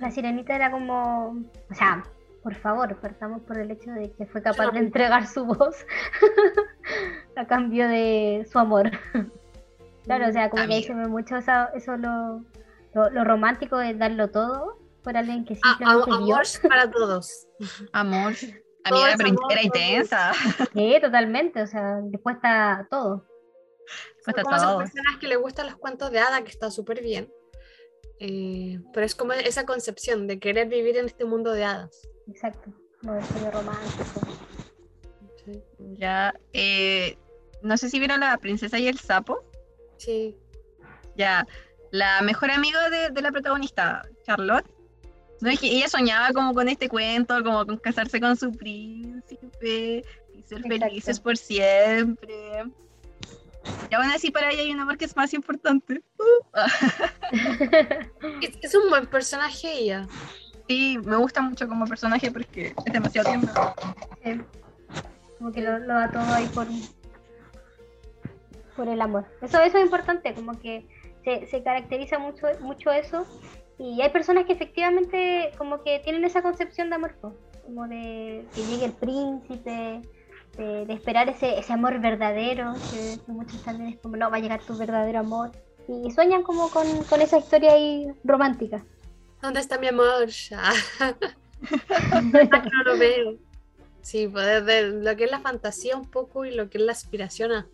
[0.00, 1.36] La sirenita era como.
[1.70, 2.04] O sea,
[2.42, 5.76] por favor, partamos por el hecho de que fue capaz de entregar su voz
[7.36, 8.90] a cambio de su amor.
[10.04, 10.86] Claro, o sea, como que Amiga.
[10.86, 12.44] se ve mucho esa- eso, lo,
[12.94, 17.46] lo, lo romántico de darlo todo por alguien que simplemente amor para todos.
[17.92, 18.32] Amor.
[18.86, 20.32] A Todo mí era, es pero amor, era intensa.
[20.74, 23.26] Sí, totalmente, o sea, dispuesta a todo.
[24.24, 24.78] Cuesta como esas todo.
[24.78, 27.32] personas que le gustan los cuentos de hada, que está súper bien.
[28.20, 32.08] Eh, pero es como esa concepción de querer vivir en este mundo de hadas.
[32.28, 32.72] Exacto.
[33.02, 34.20] No, sueño romántico.
[35.44, 35.62] Sí.
[35.98, 36.32] Ya.
[36.52, 37.18] eh,
[37.62, 39.42] no sé si vieron la princesa y el sapo.
[39.96, 40.36] Sí.
[41.16, 41.44] Ya.
[41.90, 44.66] La mejor amiga de, de la protagonista, Charlotte.
[45.40, 50.04] No es que ella soñaba como con este cuento, como con casarse con su príncipe
[50.34, 50.86] y ser Exacto.
[50.86, 52.64] felices por siempre.
[53.90, 56.02] Y aún así para ella hay un amor que es más importante.
[58.40, 60.06] Es, es un buen personaje ella.
[60.68, 63.74] Sí, me gusta mucho como personaje porque es demasiado tierno.
[64.22, 64.40] Sí.
[65.38, 66.66] Como que lo, lo da todo ahí por,
[68.76, 69.26] por el amor.
[69.42, 70.86] Eso, eso es importante, como que
[71.24, 73.26] se, se caracteriza mucho, mucho eso.
[73.78, 77.14] Y hay personas que efectivamente como que tienen esa concepción de amor,
[77.64, 80.02] como de que llegue el príncipe,
[80.56, 84.40] de, de esperar ese, ese amor verdadero, que muchos también es como, no, va a
[84.40, 85.52] llegar tu verdadero amor.
[85.88, 88.84] Y sueñan como con, con esa historia ahí romántica.
[89.42, 90.26] ¿Dónde está mi amor?
[90.26, 90.72] Ya.
[92.22, 93.38] no lo veo.
[94.02, 96.92] Sí, pues desde lo que es la fantasía un poco y lo que es la
[96.92, 97.66] aspiración a.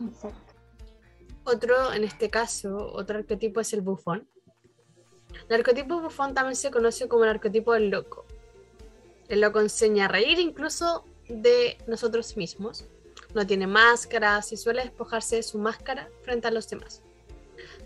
[0.00, 0.41] Exacto.
[1.44, 4.28] Otro, en este caso, otro arquetipo es el bufón.
[5.48, 8.24] El arquetipo bufón también se conoce como el arquetipo del loco.
[9.28, 12.84] El loco enseña a reír incluso de nosotros mismos.
[13.34, 17.02] No tiene máscaras y suele despojarse de su máscara frente a los demás.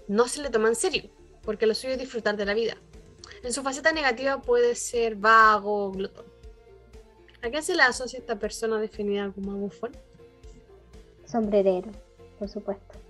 [0.09, 1.11] No se le toma en serio,
[1.43, 2.77] porque lo suyo es disfrutar de la vida.
[3.43, 6.27] En su faceta negativa puede ser vago o glotón.
[7.43, 9.97] ¿A qué se le asocia esta persona definida como bufón?
[11.27, 11.91] sombrerero,
[12.39, 13.06] por supuesto.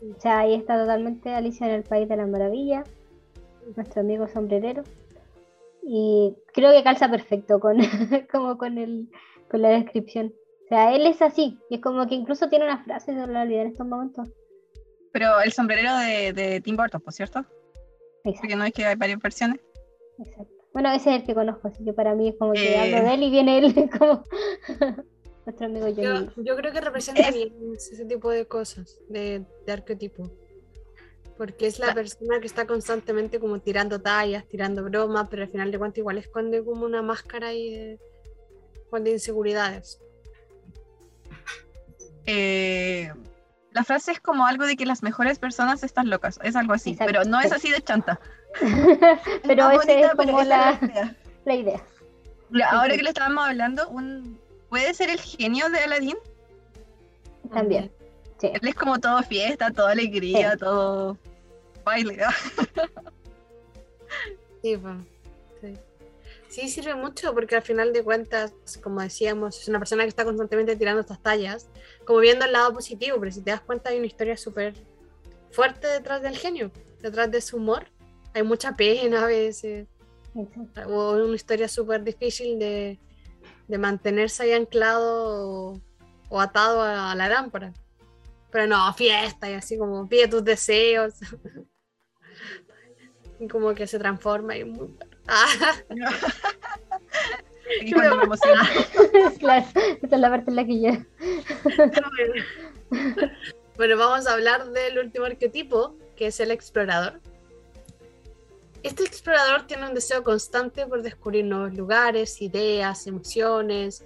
[0.00, 2.84] O sea, ahí está totalmente Alicia en el País de la Maravilla.
[3.76, 4.82] nuestro amigo sombrerero.
[5.82, 7.78] Y creo que calza perfecto con,
[8.32, 9.08] como con, el,
[9.50, 10.32] con la descripción.
[10.64, 13.42] O sea, él es así, y es como que incluso tiene una frase, no la
[13.42, 14.28] olvidé en estos momentos.
[15.12, 17.38] Pero el sombrerero de, de Tim Burton, ¿por cierto?
[18.24, 19.60] Exacto, Porque no es que hay varias versiones.
[20.18, 20.52] exacto.
[20.74, 22.78] Bueno, ese es el que conozco, así que para mí es como que Eh.
[22.78, 24.22] hablo de él y viene él como
[25.48, 26.28] nuestro amigo Johnny.
[26.36, 30.30] Yo, yo creo que representa Es- bien ese tipo de cosas, de, de arquetipo.
[31.36, 35.70] Porque es la persona que está constantemente como tirando tallas, tirando bromas, pero al final
[35.70, 38.00] de cuentas igual esconde como una máscara ahí de,
[38.90, 40.00] con de inseguridades.
[42.26, 43.12] Eh,
[43.70, 46.90] la frase es como algo de que las mejores personas están locas, es algo así,
[46.90, 47.12] Exacto.
[47.12, 48.20] pero no es así de chanta.
[49.46, 51.16] pero esa es bonita, pero como esa la, es la idea.
[51.44, 51.86] la idea.
[52.72, 56.16] Ahora que le estábamos hablando, un, puede ser el genio de Aladdin.
[57.52, 57.90] También.
[58.40, 58.48] Sí.
[58.52, 60.58] Él es como todo fiesta, toda alegría, Sí.
[60.58, 61.18] todo
[61.84, 62.18] baile.
[64.62, 64.76] Sí,
[65.60, 65.74] sí.
[66.48, 68.52] Sí, sirve mucho porque al final de cuentas,
[68.82, 71.68] como decíamos, es una persona que está constantemente tirando estas tallas,
[72.04, 74.74] como viendo el lado positivo, pero si te das cuenta hay una historia súper
[75.50, 77.86] fuerte detrás del genio, detrás de su humor.
[78.34, 79.86] Hay mucha pena a veces,
[80.86, 82.98] o una historia súper difícil de,
[83.68, 85.80] de mantenerse ahí anclado o,
[86.28, 87.72] o atado a la lámpara.
[88.50, 91.14] Pero no, fiesta y así como pide tus deseos.
[93.40, 94.96] y como que se transforma y muy...
[95.26, 95.46] Ah.
[97.82, 98.62] Y cuando me emociono.
[99.38, 99.66] claro,
[100.02, 100.90] esa es la parte en la que yo.
[103.76, 107.20] Bueno, vamos a hablar del último arquetipo, que es el explorador.
[108.82, 114.04] Este explorador tiene un deseo constante por descubrir nuevos lugares, ideas, emociones,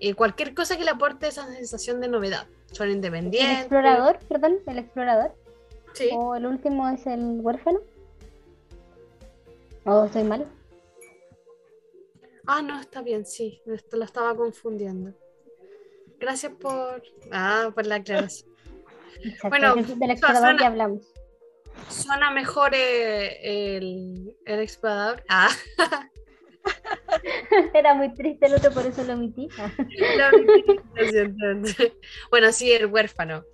[0.00, 2.46] y cualquier cosa que le aporte esa sensación de novedad.
[2.72, 3.58] Son El independientes.
[3.60, 5.34] explorador, perdón, el explorador.
[5.92, 6.10] Sí.
[6.12, 7.80] O el último es el huérfano.
[9.84, 10.46] ¿O estoy mal?
[12.46, 13.60] Ah, no, está bien, sí.
[13.66, 15.12] Esto lo estaba confundiendo.
[16.18, 18.50] Gracias por, ah, por la aclaración.
[19.22, 21.12] Exacto, Bueno, del explorador suena- que hablamos.
[21.88, 25.24] Suena mejor eh, el, el explorador.
[25.28, 25.50] Ah,
[27.74, 29.48] Era muy triste el otro, por eso lo omití.
[32.30, 33.44] Bueno, sí, el huérfano.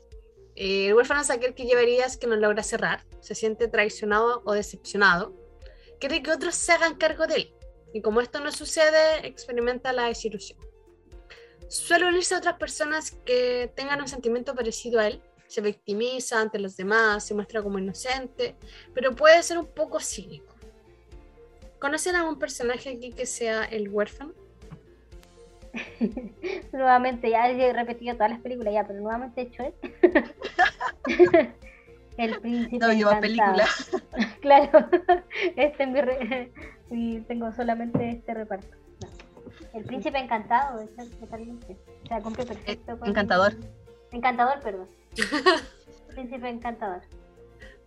[0.57, 4.53] Eh, el huérfano es aquel que llevarías que no logra cerrar, se siente traicionado o
[4.53, 5.35] decepcionado,
[5.99, 7.55] quiere que otros se hagan cargo de él.
[7.93, 10.59] Y como esto no sucede, experimenta la desilusión.
[11.69, 16.61] Suele unirse a otras personas que tengan un sentimiento parecido a él, se victimiza ante
[16.61, 18.55] los demás, se muestra como inocente,
[18.95, 20.55] pero puede ser un poco cínico.
[21.81, 24.33] ¿Conocen a un personaje aquí que sea el huérfano?
[26.73, 29.75] nuevamente, ya he repetido todas las películas, ya, pero nuevamente he hecho él.
[32.17, 32.79] el príncipe.
[32.79, 33.21] No vio encantado.
[33.21, 33.67] película.
[34.41, 34.89] Claro,
[35.57, 36.53] este es mi re-
[36.91, 38.69] y tengo solamente este reparto.
[39.03, 39.09] No.
[39.79, 41.77] El príncipe encantado, es totalmente.
[42.05, 43.09] O sea, cumple perfecto con.
[43.09, 43.55] encantador.
[44.13, 44.89] Encantador, perdón.
[46.15, 47.03] Príncipe encantador.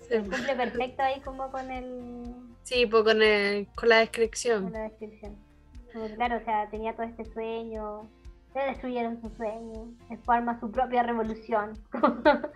[0.08, 0.18] Sí.
[0.20, 2.24] Cumple perfecto ahí como con el
[2.64, 4.72] Sí, pues con, el- con la con descripción.
[4.72, 4.82] la
[6.16, 8.10] claro, o sea, tenía todo este sueño,
[8.56, 11.78] le destruyeron su sueño, después arma su propia revolución.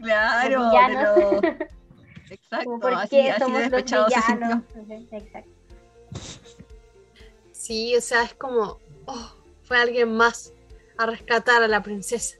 [0.00, 1.40] Claro, pero-
[2.30, 5.50] Exacto, Como, ¿por así, qué así de somos los se Exacto.
[7.52, 9.32] Sí, o sea, es como, oh,
[9.64, 10.52] fue alguien más
[10.98, 12.36] a rescatar a la princesa.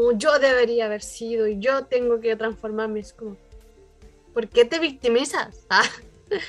[0.00, 3.00] Como yo debería haber sido y yo tengo que transformarme.
[3.00, 3.36] Es como,
[4.32, 5.66] ¿por qué te victimizas?
[5.70, 5.82] Ah,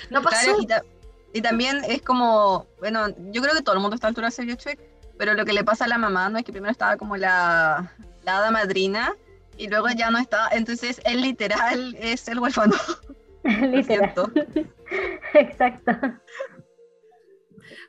[0.09, 0.43] no pasó.
[0.45, 0.85] Claro, y, ta-
[1.33, 4.45] y también es como, bueno, yo creo que todo el mundo a esta altura se
[4.45, 4.79] vio Shrek,
[5.17, 7.91] pero lo que le pasa a la mamá no es que primero estaba como la,
[8.23, 9.15] la hada madrina
[9.57, 12.75] y luego ya no está, entonces él literal es el huérfano.
[13.43, 14.13] Lo Literal.
[14.13, 14.31] siento.
[15.33, 15.91] Exacto.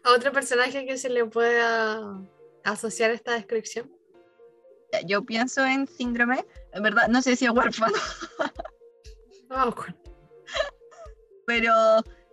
[0.02, 2.20] A otro personaje que se le pueda
[2.64, 3.90] asociar esta descripción.
[5.06, 7.94] Yo pienso en síndrome, en verdad, no sé si es huérfano,
[11.46, 11.72] pero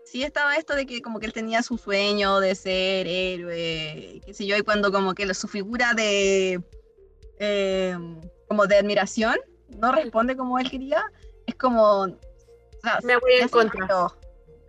[0.05, 4.33] sí estaba esto de que como que él tenía su sueño de ser héroe, qué
[4.33, 6.61] sé yo, y cuando como que su figura de
[7.39, 7.97] eh,
[8.47, 9.35] como de admiración
[9.69, 11.03] no responde como él quería,
[11.47, 12.17] es como o
[12.81, 13.87] sea, Me voy se en contra.
[13.87, 14.15] malo.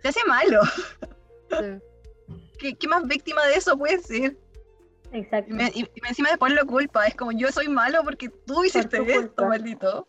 [0.01, 0.61] Se hace malo.
[1.49, 1.55] Sí.
[2.59, 4.37] ¿Qué, qué más víctima de eso puede ser?
[5.13, 5.51] Exacto.
[5.51, 7.05] Y, me- y- y encima después lo culpa.
[7.05, 9.45] Es como yo soy malo porque tú hiciste esto, culpa.
[9.47, 10.07] maldito.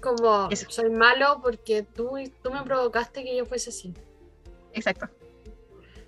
[0.00, 0.66] Como, Eso.
[0.68, 3.94] soy malo porque tú, tú me provocaste que yo fuese así.
[4.72, 5.08] Exacto.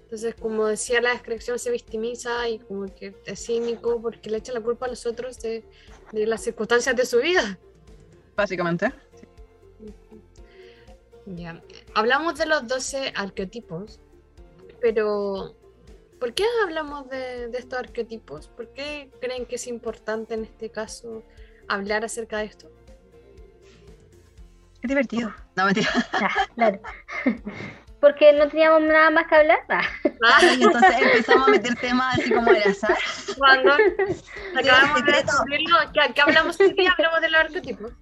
[0.03, 4.53] Entonces, como decía la descripción, se victimiza y como que es cínico porque le echa
[4.53, 5.65] la culpa a los otros de,
[6.13, 7.59] de las circunstancias de su vida.
[8.37, 8.93] Básicamente.
[11.27, 11.63] Ya.
[11.95, 14.01] Hablamos de los 12 arquetipos,
[14.81, 15.55] pero
[16.25, 18.49] ¿por qué hablamos de, de estos arquetipos?
[18.49, 21.23] ¿Por qué creen que es importante en este caso
[21.69, 22.71] hablar acerca de esto?
[24.81, 25.35] Qué divertido.
[25.55, 25.91] No, mentira.
[26.15, 26.81] Ah, claro.
[28.01, 29.59] Porque no teníamos nada más que hablar.
[29.69, 29.83] Ah.
[30.25, 32.97] Ah, Y entonces empezamos a meter temas así como al azar.
[33.37, 33.75] cuando
[34.57, 35.27] acabamos de secreto.
[35.27, 37.93] descubrirlo, que, que hablamos hoy día, hablamos de los arquetipos.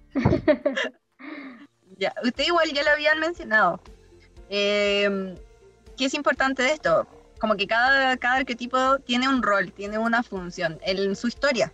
[1.97, 3.81] Ya, usted igual ya lo habían mencionado.
[4.49, 5.35] Eh,
[5.97, 7.05] ¿Qué es importante de esto?
[7.43, 11.73] Como que cada, cada arquetipo tiene un rol, tiene una función en su historia.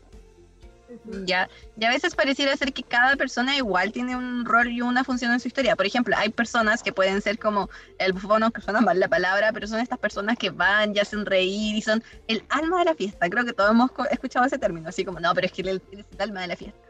[1.28, 1.48] Ya,
[1.78, 5.32] y a veces pareciera ser que cada persona igual tiene un rol y una función
[5.32, 5.76] en su historia.
[5.76, 9.54] Por ejemplo, hay personas que pueden ser como el bufón, que suena mal la palabra,
[9.54, 12.96] pero son estas personas que van y hacen reír y son el alma de la
[12.96, 13.30] fiesta.
[13.30, 16.00] Creo que todos hemos escuchado ese término, así como, no, pero es que él es
[16.00, 16.82] el alma de la fiesta.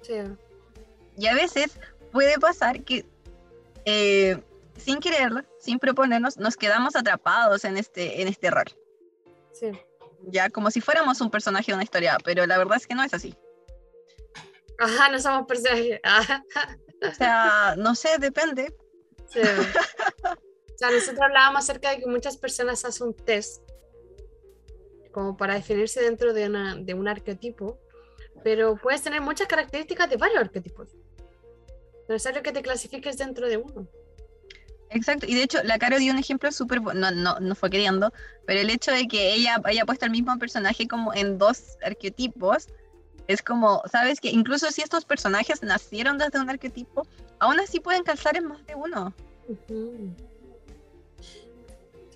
[0.00, 0.14] Sí.
[1.18, 1.78] Y a veces
[2.10, 3.04] puede pasar que
[3.84, 4.42] eh,
[4.76, 8.66] sin quererlo, sin proponernos, nos quedamos atrapados en este, en este rol.
[9.52, 9.70] Sí.
[10.24, 13.02] Ya como si fuéramos un personaje de una historia, pero la verdad es que no
[13.02, 13.36] es así.
[14.78, 16.00] Ajá, no somos personajes.
[16.04, 16.44] Ajá.
[17.08, 18.74] O sea, no sé, depende.
[19.28, 19.40] Sí.
[19.40, 23.62] O sea, nosotros hablábamos acerca de que muchas personas hacen un test
[25.12, 27.78] como para definirse dentro de, una, de un arquetipo,
[28.42, 30.94] pero puedes tener muchas características de varios arquetipos.
[30.94, 33.88] No es necesario que te clasifiques dentro de uno.
[34.94, 37.70] Exacto, y de hecho la Caro dio un ejemplo súper bueno, no, no, no fue
[37.70, 38.12] queriendo,
[38.46, 42.68] pero el hecho de que ella haya puesto el mismo personaje como en dos arquetipos,
[43.26, 47.06] es como, sabes que incluso si estos personajes nacieron desde un arquetipo,
[47.38, 49.14] aún así pueden calzar en más de uno.
[49.68, 50.12] Sí.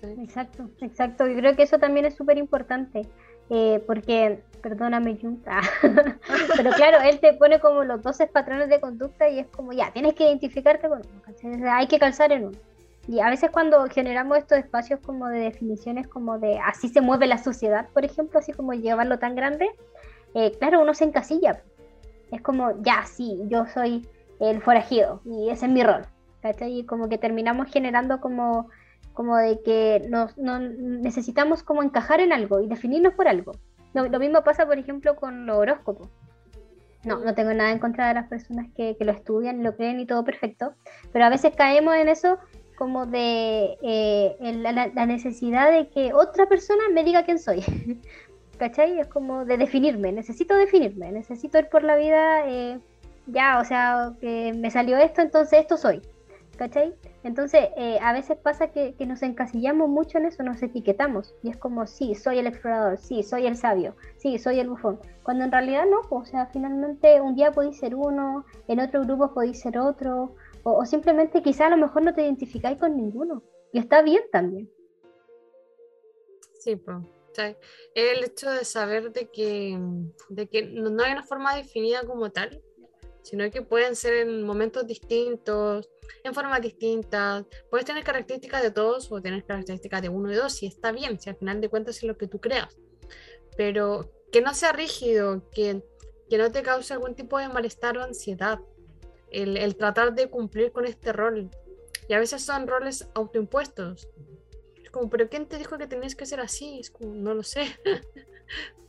[0.01, 1.27] Exacto, exacto.
[1.27, 3.07] Yo creo que eso también es súper importante.
[3.49, 5.61] eh, porque, perdóname, Jun, ah,
[6.57, 9.91] pero claro, él te pone como los 12 patrones de conducta y es como, ya,
[9.91, 11.01] tienes que identificarte con
[11.69, 12.57] hay que calzar en uno.
[13.07, 17.25] Y a veces cuando generamos estos espacios como de definiciones, como de así se mueve
[17.27, 19.69] la sociedad, por ejemplo, así como llevarlo tan grande,
[20.33, 21.61] eh, claro, uno se encasilla.
[22.31, 24.05] Es como, ya, sí, yo soy
[24.41, 26.05] el forajido y ese es mi rol.
[26.41, 26.79] ¿cachai?
[26.79, 28.69] Y como que terminamos generando como,
[29.13, 33.53] como de que nos, no- necesitamos como encajar en algo y definirnos por algo.
[33.97, 36.07] Lo, lo mismo pasa, por ejemplo, con los horóscopos.
[37.03, 39.99] No, no tengo nada en contra de las personas que, que lo estudian, lo creen
[39.99, 40.73] y todo perfecto,
[41.13, 42.37] pero a veces caemos en eso
[42.77, 47.63] como de eh, la, la- la necesidad de que otra persona me diga quién soy.
[48.59, 48.99] ¿Cachai?
[48.99, 52.79] Es como de definirme, necesito definirme, necesito ir por la vida, eh,
[53.27, 56.01] ya, o sea, que me salió esto, entonces esto soy.
[56.57, 56.95] ¿Cachai?
[57.23, 61.35] Entonces, eh, a veces pasa que, nos encasillamos mucho en eso, nos etiquetamos.
[61.43, 64.99] Y es como, sí, soy el explorador, sí, soy el sabio, sí, soy el bufón.
[65.23, 69.03] Cuando en realidad no, pues, o sea, finalmente un día podéis ser uno, en otro
[69.03, 73.43] grupo podéis ser otro, o, simplemente quizá a lo mejor no te identificáis con ninguno.
[73.71, 74.69] Y está bien también.
[76.59, 76.97] Sí, pues.
[77.93, 79.79] El hecho de saber de que,
[80.29, 82.63] de que no hay una forma definida como tal,
[83.27, 85.89] sino que pueden ser en momentos distintos,
[86.23, 87.45] en formas distintas.
[87.69, 91.19] Puedes tener características de todos o tener características de uno y dos, y está bien,
[91.19, 92.77] si al final de cuentas es lo que tú creas.
[93.57, 95.83] Pero que no sea rígido, que,
[96.29, 98.59] que no te cause algún tipo de malestar o ansiedad.
[99.29, 101.51] El, el tratar de cumplir con este rol.
[102.07, 104.07] Y a veces son roles autoimpuestos.
[104.81, 106.79] Es como, ¿pero quién te dijo que tenías que ser así?
[106.79, 107.65] Es como, no lo sé.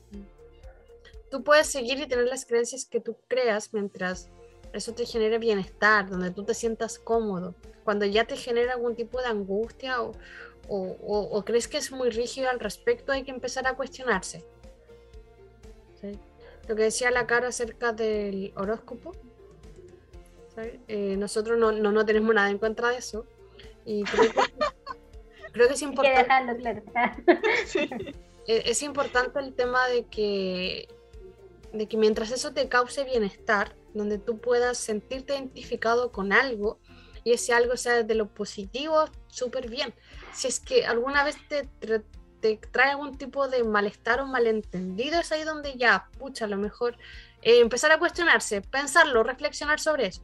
[1.31, 4.29] tú puedes seguir y tener las creencias que tú creas mientras
[4.73, 7.55] eso te genere bienestar, donde tú te sientas cómodo.
[7.85, 10.13] Cuando ya te genera algún tipo de angustia o,
[10.69, 14.45] o- o- o crees que es muy rígido al respecto, hay que empezar a cuestionarse.
[16.01, 16.19] ¿sí?
[16.69, 19.13] Lo que decía la cara acerca del horóscopo,
[20.55, 20.81] ¿sí?
[20.89, 23.25] Eh, nosotros no, no, no tenemos nada en contra de eso.
[23.87, 24.41] Y creo que,
[25.53, 26.83] creo que es Hay que importante dejarlo claro.
[28.47, 30.89] e- es importante el tema de que,
[31.73, 36.79] de que mientras eso te cause bienestar, donde tú puedas sentirte identificado con algo
[37.25, 39.95] y ese algo sea de lo positivo, súper bien.
[40.33, 41.69] Si es que alguna vez te,
[42.41, 46.57] te trae algún tipo de malestar o malentendido, es ahí donde ya, pucha, a lo
[46.57, 46.97] mejor
[47.43, 50.23] eh, empezar a cuestionarse, pensarlo, reflexionar sobre eso.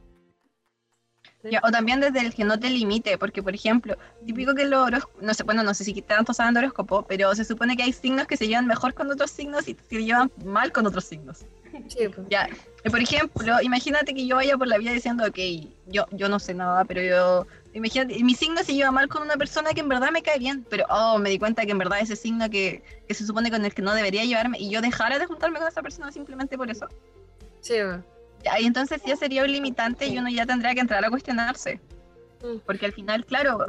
[1.51, 4.89] Ya, o también desde el que no te limite, porque por ejemplo, típico que los
[5.21, 8.27] no sé, bueno, no sé si tanto saben horóscopo, pero se supone que hay signos
[8.27, 11.45] que se llevan mejor con otros signos y se llevan mal con otros signos.
[11.87, 12.27] Sí, pues.
[12.29, 12.47] Ya,
[12.89, 15.37] por ejemplo, imagínate que yo vaya por la vida diciendo, ok,
[15.87, 19.35] yo, yo no sé nada, pero yo, imagínate, mi signo se lleva mal con una
[19.35, 21.99] persona que en verdad me cae bien, pero oh, me di cuenta que en verdad
[21.99, 25.19] ese signo que, que se supone con el que no debería llevarme y yo dejara
[25.19, 26.87] de juntarme con esa persona simplemente por eso.
[27.61, 28.14] Sí, pues.
[28.59, 31.79] Y entonces ya sería un limitante y uno ya tendría que entrar a cuestionarse.
[32.43, 32.59] Mm.
[32.65, 33.65] Porque al final, claro,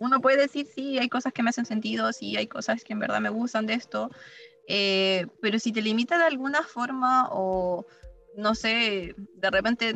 [0.00, 3.00] uno puede decir, sí, hay cosas que me hacen sentido, sí, hay cosas que en
[3.00, 4.10] verdad me gustan de esto,
[4.66, 7.86] eh, pero si te limita de alguna forma o,
[8.36, 9.94] no sé, de repente,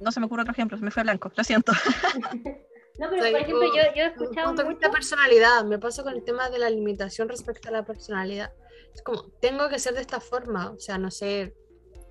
[0.00, 1.72] no se me ocurre otro ejemplo, se me fue blanco, lo siento.
[2.98, 4.90] No, pero sea, por ejemplo, yo, yo he un escuchado punto de mucho.
[4.90, 8.52] personalidad, me pasa con el tema de la limitación respecto a la personalidad.
[8.94, 11.54] Es como, tengo que ser de esta forma, o sea, no sé,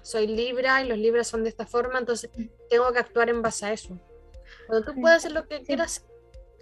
[0.02, 2.30] soy libra y los libras son de esta forma, entonces
[2.70, 3.98] tengo que actuar en base a eso.
[4.68, 6.06] Cuando tú puedes hacer lo que quieras,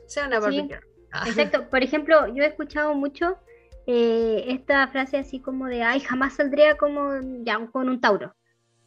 [0.06, 0.68] sea una Barbie Sí.
[0.68, 0.86] girl.
[1.12, 1.24] Ah.
[1.28, 1.70] Exacto.
[1.70, 3.38] Por ejemplo, yo he escuchado mucho
[3.86, 8.34] eh, esta frase así como de, ay, jamás saldría como ya, con un Tauro.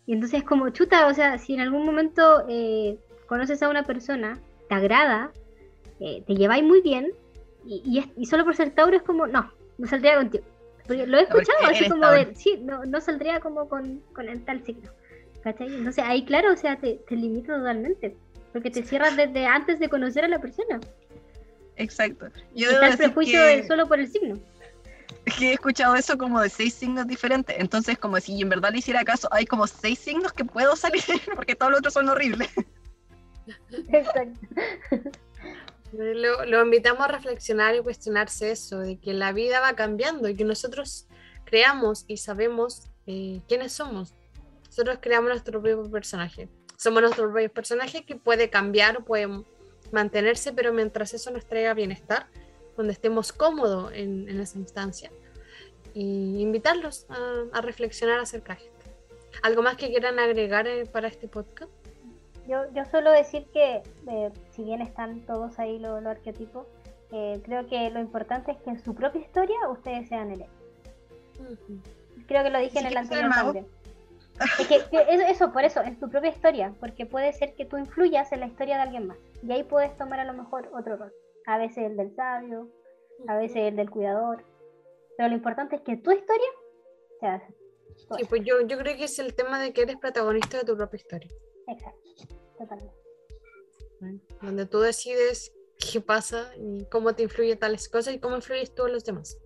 [0.07, 3.85] Y entonces es como, chuta, o sea, si en algún momento eh, conoces a una
[3.85, 4.39] persona,
[4.69, 5.33] te agrada,
[6.01, 7.13] eh, te lleváis muy bien,
[7.65, 10.45] y, y, es- y solo por ser Tauro es como, no, no saldría contigo.
[10.91, 14.45] Porque lo he escuchado así como de, sí, no, no saldría como con, con el
[14.45, 14.91] tal signo.
[15.41, 15.73] ¿Cachai?
[15.73, 18.17] Entonces ahí, claro, o sea, te, te limita totalmente.
[18.53, 20.81] Porque te cierras desde antes de conocer a la persona.
[21.77, 22.27] Exacto.
[22.57, 24.35] Yo está el prejuicio que, solo por el signo.
[25.39, 28.79] que he escuchado eso como de seis signos diferentes, entonces como si en verdad le
[28.79, 31.05] hiciera caso, hay como seis signos que puedo salir,
[31.37, 32.51] porque todos los otros son horribles.
[33.93, 34.41] Exacto.
[35.93, 40.45] Lo, invitamos a reflexionar y cuestionarse eso, de que la vida va cambiando y que
[40.45, 41.09] nosotros
[41.45, 44.15] creamos y sabemos eh, quiénes somos.
[44.67, 46.49] Nosotros creamos nuestro propio personaje.
[46.77, 49.29] Somos nuestro propio personaje que puede cambiar o puede
[49.91, 52.29] mantenerse, pero mientras eso nos traiga bienestar,
[52.77, 55.11] donde estemos cómodos en, en esa instancia.
[55.93, 58.81] Y invitarlos a, a reflexionar acerca de esto.
[59.43, 61.71] ¿Algo más que quieran agregar eh, para este podcast?
[62.47, 66.67] Yo, yo suelo decir que, eh, si bien están todos ahí los, los arquetipos,
[67.13, 70.45] eh, creo que lo importante es que en su propia historia ustedes sean el.
[72.27, 73.67] Creo que lo dije en el anterior también.
[74.59, 77.67] Es que, que eso, eso, por eso, en tu propia historia, porque puede ser que
[77.67, 79.19] tú influyas en la historia de alguien más.
[79.43, 81.13] Y ahí puedes tomar a lo mejor otro rol.
[81.47, 82.69] A veces el del sabio,
[83.29, 84.45] a veces el del cuidador.
[85.17, 86.49] Pero lo importante es que tu historia
[87.21, 90.59] sea tu Sí, pues yo, yo creo que es el tema de que eres protagonista
[90.59, 91.31] de tu propia historia.
[91.71, 92.95] Exacto, totalmente.
[94.43, 98.87] donde tú decides qué pasa y cómo te influye tales cosas y cómo influyes tú
[98.87, 99.39] en los demás.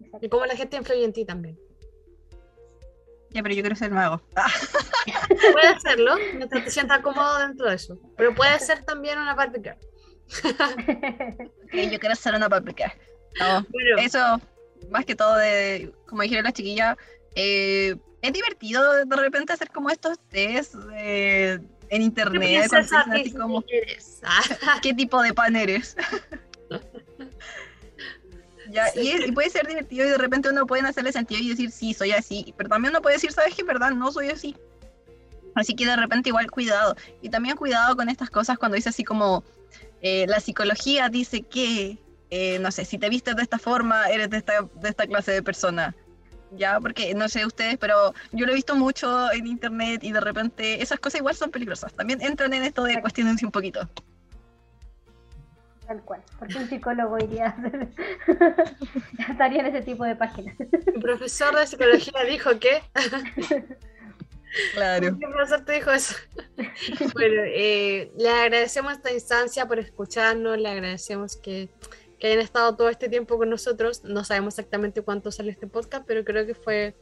[0.00, 0.26] exacto.
[0.26, 1.58] Y cómo la gente influye en ti también.
[3.30, 4.20] Ya, pero yo quiero ser mago.
[5.52, 7.98] Puede hacerlo mientras te sientas cómodo dentro de eso.
[8.16, 9.78] Pero puede ser también una Barbie girl.
[11.64, 12.48] ok, yo quiero ser una.
[12.48, 14.40] No, Bueno, eso,
[14.90, 16.96] más que todo, de, como dijeron las chiquillas,
[17.34, 22.40] eh, es divertido de repente hacer como estos test eh, en ¿qué internet.
[22.70, 24.20] te dicen así como, eres?
[24.24, 25.96] Ah, ¿Qué tipo de pan eres?
[28.70, 29.00] Ya, Sí.
[29.00, 31.70] y, es- y puede ser divertido y de repente uno puede hacerle sentido y decir,
[31.70, 34.56] sí, soy así, pero también uno puede decir, sabes que verdad, no soy así.
[35.54, 36.96] Así que de repente igual cuidado.
[37.20, 39.44] Y también cuidado con estas cosas cuando dice así como,
[40.00, 41.98] eh, la psicología dice que,
[42.30, 45.32] eh, no sé, si te vistes de esta forma, eres de esta, de esta clase
[45.32, 45.94] de persona.
[46.56, 50.20] Ya, porque no sé ustedes, pero yo lo he visto mucho en internet y de
[50.20, 51.92] repente esas cosas igual son peligrosas.
[51.94, 53.88] También entran en esto de cuestionarse un poquito.
[55.86, 56.22] Tal cual.
[56.38, 57.88] Porque un psicólogo iría a hacer...
[59.30, 60.56] estaría en ese tipo de páginas.
[60.58, 62.82] Mi profesor de psicología dijo que.
[64.74, 65.18] Claro.
[65.18, 66.14] ¿Qué profesor te dijo eso?
[67.14, 71.70] bueno, eh, le agradecemos esta instancia por escucharnos, le agradecemos que,
[72.22, 74.04] que hayan estado todo este tiempo con nosotros.
[74.04, 76.94] No sabemos exactamente cuánto sale este podcast, pero creo que fue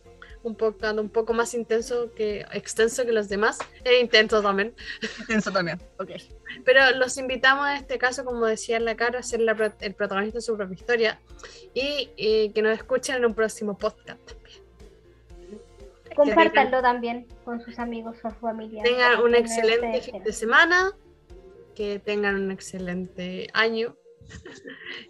[0.42, 3.58] un podcast un poco más intenso que extenso que los demás.
[3.84, 4.74] E intenso también.
[5.18, 5.78] Intenso también.
[5.98, 6.12] Ok.
[6.64, 9.94] Pero los invitamos en este caso, como decía en la cara, a ser la el
[9.94, 11.20] protagonista de su propia historia
[11.74, 14.22] y eh, que nos escuchen en un próximo podcast.
[16.16, 18.82] Compártanlo también con sus amigos o familia.
[18.84, 20.92] Tengan un excelente fin de semana,
[21.74, 23.99] que tengan un excelente año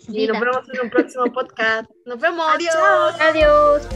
[0.08, 1.90] y nos vemos en un próximo podcast.
[2.06, 2.46] Nos vemos.
[2.54, 3.20] Adiós.
[3.20, 3.88] Adiós.